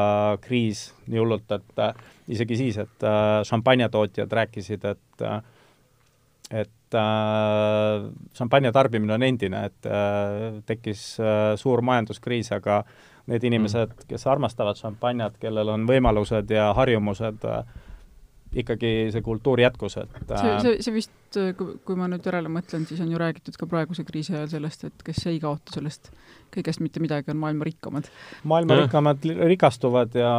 [0.44, 1.82] kriis nii hullult, et
[2.30, 3.06] isegi siis, et
[3.50, 5.24] šampanjatootjad rääkisid, et
[6.54, 6.96] et
[8.38, 9.88] šampanja tarbimine on endine, et
[10.70, 11.02] tekkis
[11.58, 12.84] suur majanduskriis, aga
[13.30, 14.08] need inimesed, mm.
[14.08, 17.62] kes armastavad šampanjat, kellel on võimalused ja harjumused äh,
[18.62, 21.12] ikkagi see kultuur jätkus, et see, see, see vist,
[21.58, 24.86] kui, kui ma nüüd järele mõtlen, siis on ju räägitud ka praeguse kriisi ajal sellest,
[24.90, 26.12] et kes ei kaota sellest
[26.54, 28.08] kõigest mitte midagi, on maailma rikkamad.
[28.46, 30.34] maailma rikkamad rikastuvad ja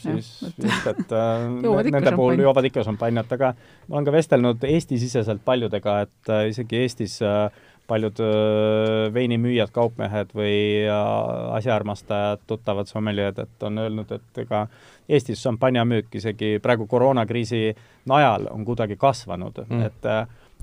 [0.00, 0.64] siis ja, et...
[0.64, 1.14] vist, et
[1.96, 3.52] nende puhul joovad ikka šampanjat, aga
[3.88, 7.48] ma olen ka vestelnud Eesti-siseselt paljudega, et äh, isegi Eestis äh,
[7.86, 8.20] paljud
[9.14, 10.54] veinimüüjad, kaupmehed või
[11.58, 14.66] asjaarmastajad, tuttavad sommeljööd, et on öelnud, et ega
[15.08, 17.74] Eestis šampanjamüük isegi praegu koroonakriisi
[18.08, 20.08] najal on kuidagi kasvanud mm., et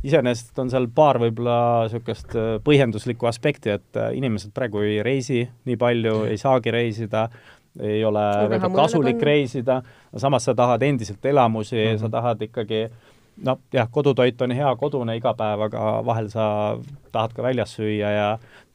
[0.03, 2.34] iseenesest on seal paar võib-olla niisugust
[2.65, 7.27] põhjenduslikku aspekti, et inimesed praegu ei reisi nii palju, ei saagi reisida,
[7.80, 9.81] ei ole väga kasulik reisida,
[10.18, 11.99] samas sa tahad endiselt elamusi mm, -hmm.
[12.02, 12.88] sa tahad ikkagi
[13.45, 16.45] noh, jah, kodutoit on hea kodune iga päev, aga vahel sa
[17.11, 18.27] tahad ka väljas süüa ja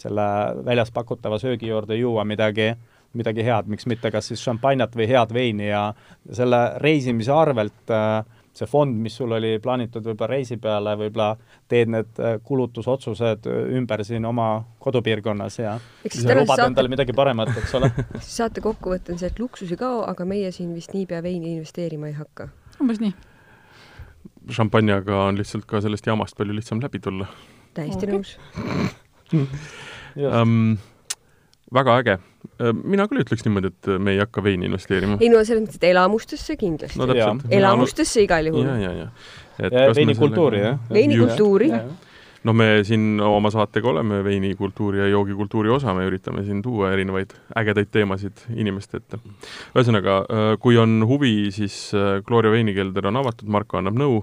[0.03, 0.27] selle
[0.67, 2.73] väljas pakutava söögi juurde juua midagi,
[3.17, 5.85] midagi head, miks mitte kas siis šampanjat või head veini ja
[6.33, 8.25] selle reisimise arvelt äh,
[8.57, 11.31] see fond, mis sul oli plaanitud võib-olla reisi peale, võib-olla
[11.69, 14.51] teed need äh, kulutusotsused ümber siin oma
[14.83, 16.69] kodupiirkonnas ja lubad saate...
[16.71, 17.93] endale midagi paremat, eks ole
[18.39, 22.11] saate kokkuvõte on see, et luksus ei kao, aga meie siin vist niipea veini investeerima
[22.13, 22.51] ei hakka.
[22.81, 23.15] umbes nii
[24.53, 27.29] šampanjaga on lihtsalt ka sellest jamast palju lihtsam läbi tulla.
[27.77, 28.37] täiesti nõus
[30.17, 30.77] um,
[31.75, 32.17] väga äge.
[32.85, 35.19] mina küll ütleks niimoodi, et me ei hakka veini investeerima.
[35.21, 37.39] ei no selles mõttes, et elamustesse kindlasti no,.
[37.51, 38.67] elamustesse igal juhul.
[38.67, 39.95] ja, ja, ja.
[39.97, 40.79] veinikultuuri, jah?
[40.93, 41.73] veinikultuuri
[42.47, 47.35] noh, me siin oma saatega oleme veinikultuuri ja joogikultuuri osa, me üritame siin tuua erinevaid
[47.59, 49.19] ägedaid teemasid inimeste ette.
[49.75, 50.21] ühesõnaga,
[50.63, 51.91] kui on huvi, siis
[52.27, 54.23] Gloria veinikelder on avatud, Marko annab nõu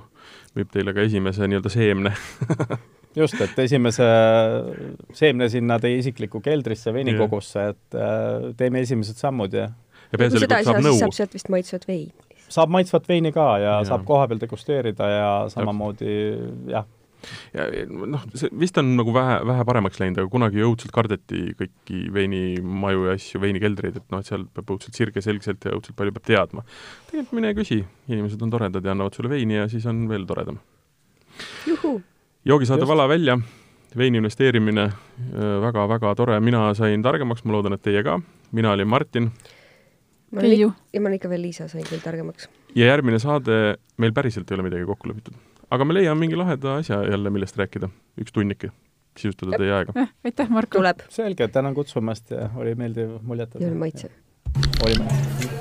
[0.57, 2.13] müüb teile ka esimese nii-öelda seemne
[3.21, 4.07] just, et esimese
[5.13, 9.69] seemne sinna teie isiklikku keldrisse veinikogusse, et äh, teeme esimesed sammud ja
[10.13, 10.99] ja peaasjalikult saab nõu.
[10.99, 12.13] saab sealt vist maitsvat veini.
[12.47, 13.79] saab maitsvat veini ka ja, ja.
[13.89, 16.17] saab kohapeal degusteerida ja samamoodi
[16.73, 16.87] jah
[17.53, 22.05] ja noh, see vist on nagu vähe, vähe paremaks läinud, aga kunagi õudselt kardeti kõiki
[22.13, 26.27] veinimaju ja asju, veinikeldreid, et noh, et seal peab õudselt sirgeselgselt ja õudselt palju peab
[26.29, 26.65] teadma.
[27.09, 27.81] tegelikult mine küsi,
[28.11, 30.59] inimesed on toredad ja annavad sulle veini ja siis on veel toredam.
[32.45, 33.37] joogisaade Vala välja,
[33.97, 34.89] veini investeerimine
[35.63, 38.19] väga-väga tore, mina sain targemaks, ma loodan, et teie ka.
[38.51, 39.31] mina olin Martin.
[40.33, 42.49] ja ma olen ikka veel Liisa, sain küll targemaks.
[42.75, 46.77] ja järgmine saade, meil päriselt ei ole midagi kokku lepitud aga me leiame mingi laheda
[46.81, 47.89] asja jälle, millest rääkida,
[48.21, 48.71] üks tunnike,
[49.19, 50.13] sisustada teie aega eh,.
[50.29, 50.79] aitäh, Marko!
[50.79, 51.05] tuleb!
[51.13, 53.61] selge, tänan kutsumast ja oli meeldiv muljetav.
[53.61, 54.15] ja oli maitsev.
[54.85, 55.52] oli maitsev